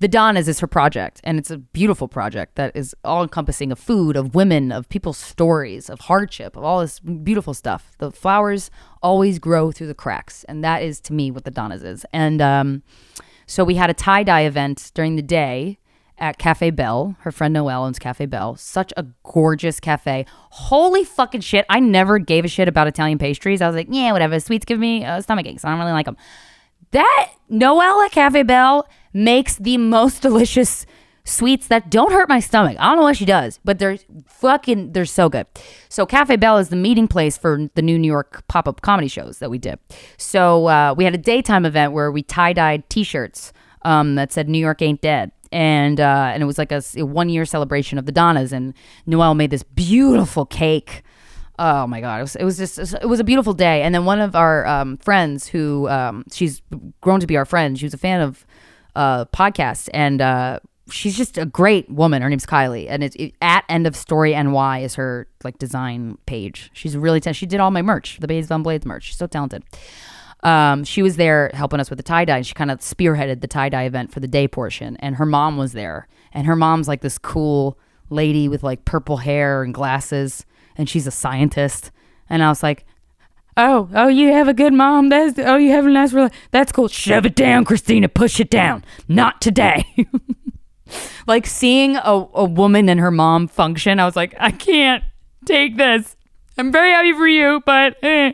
[0.00, 3.78] the Donnas is her project, and it's a beautiful project that is all encompassing of
[3.78, 7.92] food, of women, of people's stories, of hardship, of all this beautiful stuff.
[7.98, 8.70] The flowers
[9.02, 12.04] always grow through the cracks, and that is to me what the Donnas is.
[12.12, 12.82] And um,
[13.46, 15.78] so we had a tie dye event during the day
[16.18, 17.16] at Cafe Belle.
[17.20, 18.56] Her friend Noelle owns Cafe Belle.
[18.56, 20.26] Such a gorgeous cafe.
[20.50, 21.66] Holy fucking shit.
[21.68, 23.60] I never gave a shit about Italian pastries.
[23.60, 24.38] I was like, yeah, whatever.
[24.40, 25.64] Sweets give me uh, stomach aches.
[25.64, 26.16] I don't really like them.
[26.92, 30.86] That Noelle at Cafe Belle makes the most delicious
[31.24, 32.76] sweets that don't hurt my stomach.
[32.78, 35.46] I don't know what she does, but they're fucking they're so good.
[35.88, 39.38] So Cafe Belle is the meeting place for the new New York pop-up comedy shows
[39.38, 39.78] that we did.
[40.18, 43.52] So uh, we had a daytime event where we tie-dyed t-shirts
[43.82, 47.06] um, that said New York ain't dead and uh, and it was like a, a
[47.06, 48.52] one year celebration of the Donnas.
[48.52, 48.74] And
[49.06, 51.02] Noelle made this beautiful cake.
[51.56, 53.82] Oh my god, it was, it was just it was a beautiful day.
[53.82, 56.60] And then one of our um, friends, who um, she's
[57.00, 58.44] grown to be our friend, she was a fan of
[58.96, 60.58] uh, podcasts, and uh,
[60.90, 62.20] she's just a great woman.
[62.20, 66.18] Her name's Kylie, and it's it, at End of Story NY is her like design
[66.26, 66.70] page.
[66.72, 69.04] She's really t- she did all my merch, the Bays on Blades merch.
[69.04, 69.62] She's so talented.
[70.44, 73.40] Um, she was there helping us with the tie dye, and she kind of spearheaded
[73.40, 74.96] the tie dye event for the day portion.
[74.98, 77.78] And her mom was there, and her mom's like this cool
[78.10, 80.44] lady with like purple hair and glasses,
[80.76, 81.90] and she's a scientist.
[82.28, 82.84] And I was like,
[83.56, 85.08] "Oh, oh, you have a good mom.
[85.08, 86.14] That's oh, you have a nice.
[86.50, 86.88] That's cool.
[86.88, 88.12] Shove it down, Krystyna.
[88.12, 88.84] Push it down.
[89.08, 89.84] Not today."
[91.26, 95.04] like seeing a, a woman and her mom function, I was like, I can't
[95.44, 96.16] take this.
[96.56, 98.32] I'm very happy for you, but eh.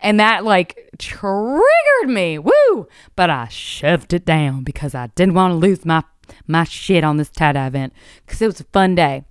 [0.00, 2.38] And that like triggered me.
[2.38, 2.86] Woo!
[3.16, 6.02] But I shoved it down because I didn't want to lose my
[6.46, 7.92] my shit on this tie-dye event
[8.24, 9.24] because it was a fun day.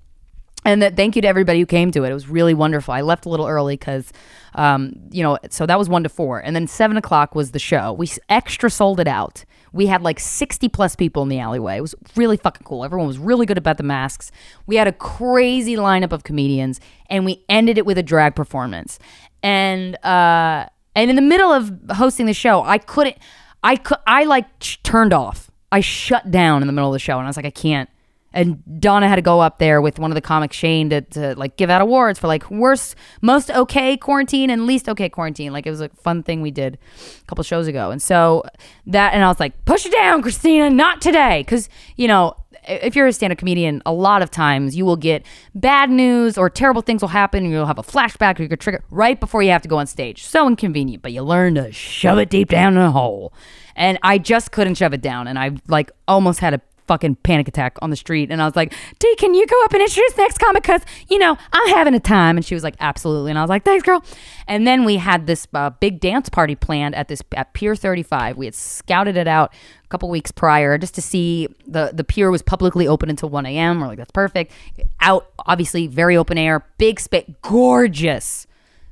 [0.64, 2.12] And that thank you to everybody who came to it.
[2.12, 2.93] It was really wonderful.
[2.93, 4.14] I left a little early because,
[4.53, 7.57] um, you know, so that was one to four, and then seven o'clock was the
[7.59, 7.93] show.
[7.93, 9.43] We extra sold it out.
[9.74, 11.78] We had like sixty plus people in the alleyway.
[11.78, 12.86] It was really fucking cool.
[12.86, 14.32] Everyone was really good about the masks.
[14.68, 18.99] We had a crazy lineup of comedians, and we ended it with a drag performance.
[19.41, 23.18] And uh, and in the middle of hosting the show, I couldn't.
[23.64, 24.00] I could.
[24.08, 25.52] I like turned off.
[25.72, 27.89] I shut down in the middle of the show, and I was like, I can't.
[28.34, 31.36] And Donna had to go up there with one of the comics, Shane, to, to
[31.36, 35.52] like give out awards for like worst, most okay quarantine and least okay quarantine.
[35.52, 36.78] Like it was a fun thing we did
[37.22, 37.92] a couple shows ago.
[37.92, 38.44] And so
[38.88, 41.44] that, and I was like, push it down, Krystyna, not today.
[41.44, 41.68] Cause,
[41.98, 42.38] you know,
[42.68, 46.38] if you're a stand up comedian, a lot of times you will get bad news
[46.38, 49.20] or terrible things will happen and you'll have a flashback or you could trigger right
[49.20, 50.24] before you have to go on stage.
[50.24, 53.34] So inconvenient, but you learn to shove it deep down in a hole.
[53.76, 55.28] And I just couldn't shove it down.
[55.28, 56.62] And I like almost had a
[56.92, 58.30] fucking panic attack on the street.
[58.30, 60.62] And I was like, D, can you go up and introduce next comic?
[60.62, 62.36] Because, you know, I'm having a time.
[62.36, 63.32] And she was like, absolutely.
[63.32, 64.04] And I was like, thanks, girl.
[64.46, 68.36] And then we had this uh, big dance party planned at this at Pier 35.
[68.36, 69.54] We had scouted it out
[69.86, 73.46] a couple weeks prior just to see the, the pier was publicly open until 1
[73.46, 73.80] a.m.
[73.80, 74.52] We're like, that's perfect.
[75.00, 78.48] Out, obviously, very open air, big space, gorgeous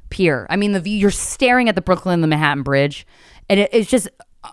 [0.10, 0.48] pier.
[0.50, 3.06] I mean, the view, you're staring at the Brooklyn, the Manhattan Bridge,
[3.50, 4.08] and it, it's just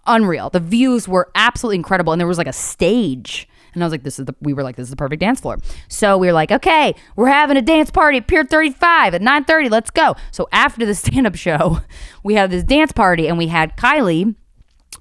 [0.07, 0.51] unreal.
[0.51, 3.49] The views were absolutely incredible, and there was like a stage.
[3.75, 5.41] And I was like, this is the, we were like, this is the perfect dance
[5.41, 5.59] floor.
[5.89, 9.71] So we were like, okay, we're having a dance party at Pier 35 at 9.30.
[9.71, 10.17] Let's go.
[10.31, 11.81] So after the stand-up show,
[12.23, 14.35] we had this dance party, and we had Kylie,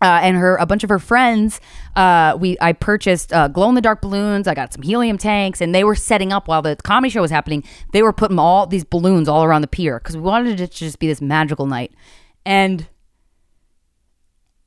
[0.01, 1.61] uh, and her a bunch of her friends
[1.95, 5.61] uh, we i purchased uh, glow in the dark balloons i got some helium tanks
[5.61, 8.67] and they were setting up while the comedy show was happening they were putting all
[8.67, 11.65] these balloons all around the pier because we wanted it to just be this magical
[11.65, 11.93] night
[12.45, 12.87] and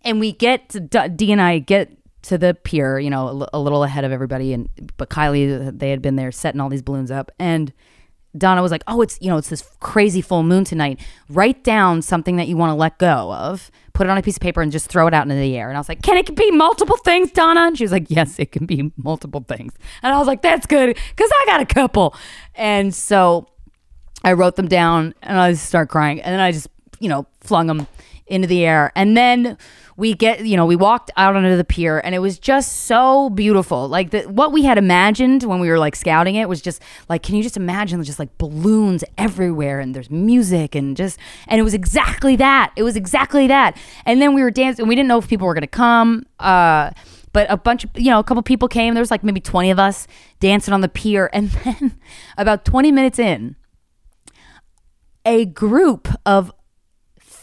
[0.02, 3.84] and we get to D, and i get to the pier you know a, little
[3.84, 7.30] ahead of everybody and but kylie they had been there setting all these balloons up
[7.38, 7.72] and
[8.36, 11.00] Donna was like, "Oh, it's you know, it's this crazy full moon tonight.
[11.30, 13.70] Write down something that you want to let go of.
[13.94, 15.68] Put it on a piece of paper and just throw it out into the air."
[15.68, 18.38] And I was like, "Can it be multiple things, Donna?" And she was like, "Yes,
[18.38, 19.72] it can be multiple things."
[20.02, 22.14] And I was like, "That's good cuz I got a couple."
[22.54, 23.46] And so
[24.24, 26.20] I wrote them down and I just start crying.
[26.20, 26.68] And then I just,
[27.00, 27.86] you know, flung them
[28.26, 28.92] into the air.
[28.94, 29.56] And then
[29.98, 33.30] we get, you know, we walked out onto the pier and it was just so
[33.30, 33.88] beautiful.
[33.88, 37.24] Like the, what we had imagined when we were like scouting it was just like,
[37.24, 41.18] can you just imagine just like balloons everywhere and there's music and just,
[41.48, 42.72] and it was exactly that.
[42.76, 43.76] It was exactly that.
[44.06, 44.86] And then we were dancing.
[44.86, 46.24] We didn't know if people were to come.
[46.38, 46.92] Uh,
[47.32, 49.70] but a bunch of you know a couple people came there was like maybe 20
[49.70, 50.06] of us
[50.40, 51.98] dancing on the pier and then
[52.38, 53.54] about 20 minutes in
[55.24, 56.50] a group of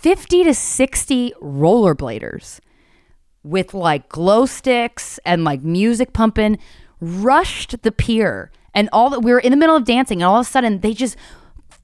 [0.05, 2.59] 50 to 60 rollerbladers
[3.41, 6.59] with like glow sticks and like music pumping
[7.01, 8.51] rushed the pier.
[8.75, 10.81] And all that we were in the middle of dancing and all of a sudden
[10.81, 11.17] they just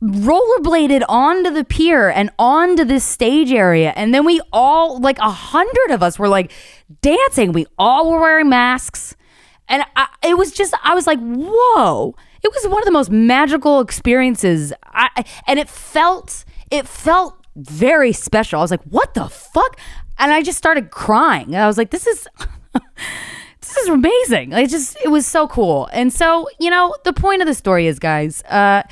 [0.04, 3.92] rollerbladed onto the pier and onto this stage area.
[3.96, 6.52] And then we all like a hundred of us were like
[7.02, 7.54] dancing.
[7.54, 9.16] We all were wearing masks.
[9.68, 12.16] And I, it was just i was like whoa.
[12.44, 14.74] It was one of the most magical experiences.
[14.84, 18.60] I, and it felt it felt very special.
[18.60, 19.78] I was like what the fuck?
[20.20, 21.56] And i just started crying.
[21.56, 22.28] I was like this is
[23.62, 24.54] this is amazing.
[24.54, 25.90] It just it was so cool.
[25.92, 28.84] And so you know the point of the story is guys uh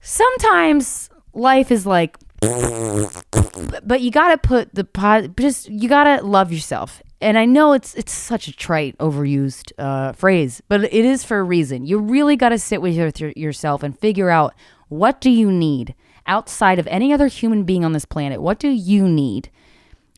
[0.00, 7.02] sometimes life is like but you gotta put the pot just you gotta love yourself.
[7.20, 11.38] And i know it's it's such a trite overused uh, phrase but it is for
[11.40, 11.84] a reason.
[11.84, 14.54] You really gotta sit with your, yourself and figure out
[14.88, 15.94] what do you need
[16.28, 19.50] outside of any other human being on this planet what do you need?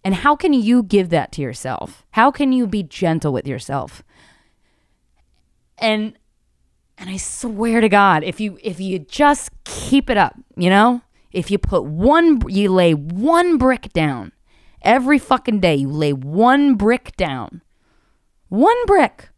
[0.05, 2.05] And how can you give that to yourself?
[2.13, 4.03] How can you be gentle with yourself?
[5.79, 6.15] And
[6.99, 11.01] and I swear to God, if you if you just keep it up, you know,
[11.33, 14.33] if you put one, you lay one brick down
[14.83, 17.63] every fucking day, you lay one brick down,
[18.49, 19.29] one brick.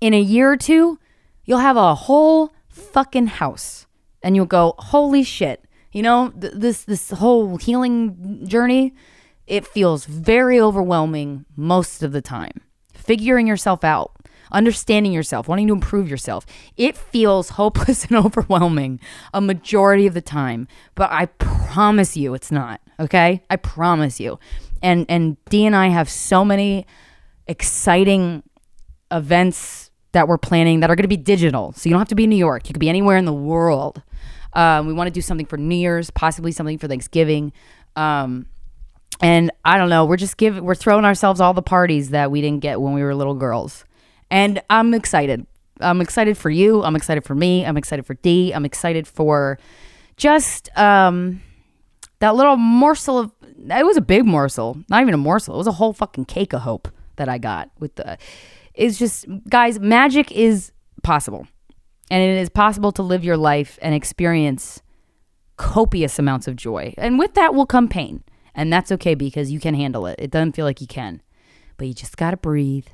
[0.00, 0.98] In a year or two,
[1.44, 3.83] you'll have a whole fucking house,
[4.24, 8.94] and you'll go, holy shit, you know, th- this this whole healing journey,
[9.46, 12.60] it feels very overwhelming most of the time.
[12.92, 14.10] Figuring yourself out
[14.52, 16.46] understanding yourself, wanting to improve yourself.
[16.76, 19.00] It feels hopeless and overwhelming
[19.34, 23.42] a majority of the time, but I promise you it's not, okay?
[23.50, 24.38] I promise you.
[24.82, 26.86] And and D and I have so many
[27.46, 28.42] exciting
[29.10, 31.72] events that we're planning that are going to be digital.
[31.72, 32.68] So you don't have to be in New York.
[32.68, 34.02] You could be anywhere in the world.
[34.54, 37.52] Um, we want to do something for New Year's, possibly something for Thanksgiving.
[37.96, 38.46] Um,
[39.20, 42.40] and I don't know, we're just giving, we're throwing ourselves all the parties that we
[42.40, 43.84] didn't get when we were little girls.
[44.30, 45.46] And I'm excited.
[45.80, 46.82] I'm excited for you.
[46.82, 47.64] I'm excited for me.
[47.64, 48.52] I'm excited for D.
[48.52, 49.58] I'm excited for
[50.16, 51.42] just um,
[52.20, 55.54] that little morsel of, it was a big morsel, not even a morsel.
[55.54, 58.18] It was a whole fucking cake of hope that I got with the,
[58.74, 61.46] it's just, guys, magic is possible.
[62.10, 64.82] And it is possible to live your life and experience
[65.56, 66.94] copious amounts of joy.
[66.98, 68.24] And with that will come pain.
[68.54, 70.16] And that's okay because you can handle it.
[70.18, 71.22] It doesn't feel like you can.
[71.76, 72.86] But you just got to breathe.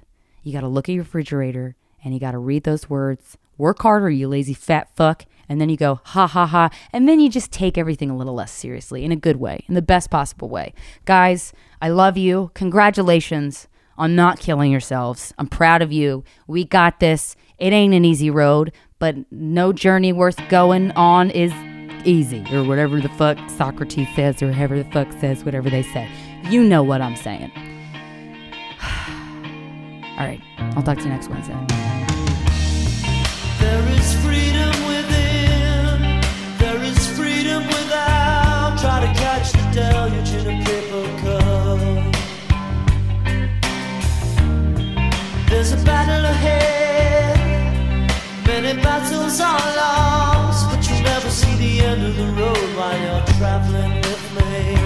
[0.42, 3.36] You got to look at your refrigerator and you got to read those words.
[3.58, 5.26] Work harder, you lazy fat fuck.
[5.48, 6.70] And then you go, ha ha ha.
[6.92, 9.74] And then you just take everything a little less seriously in a good way, in
[9.74, 10.72] the best possible way.
[11.04, 11.52] Guys,
[11.82, 12.52] I love you.
[12.54, 15.34] Congratulations on not killing yourselves.
[15.38, 16.24] I'm proud of you.
[16.46, 17.36] We got this.
[17.58, 21.53] It ain't an easy road, but no journey worth going on is
[22.05, 26.09] easy, or whatever the fuck Socrates says, or whoever the fuck says whatever they say.
[26.48, 27.51] You know what I'm saying.
[30.18, 30.40] All right,
[30.76, 31.57] I'll talk to you next Wednesday.
[33.59, 35.20] There is freedom within.
[48.82, 53.96] Battles are lost, but you'll never see the end of the road while you're traveling
[53.96, 54.79] with me.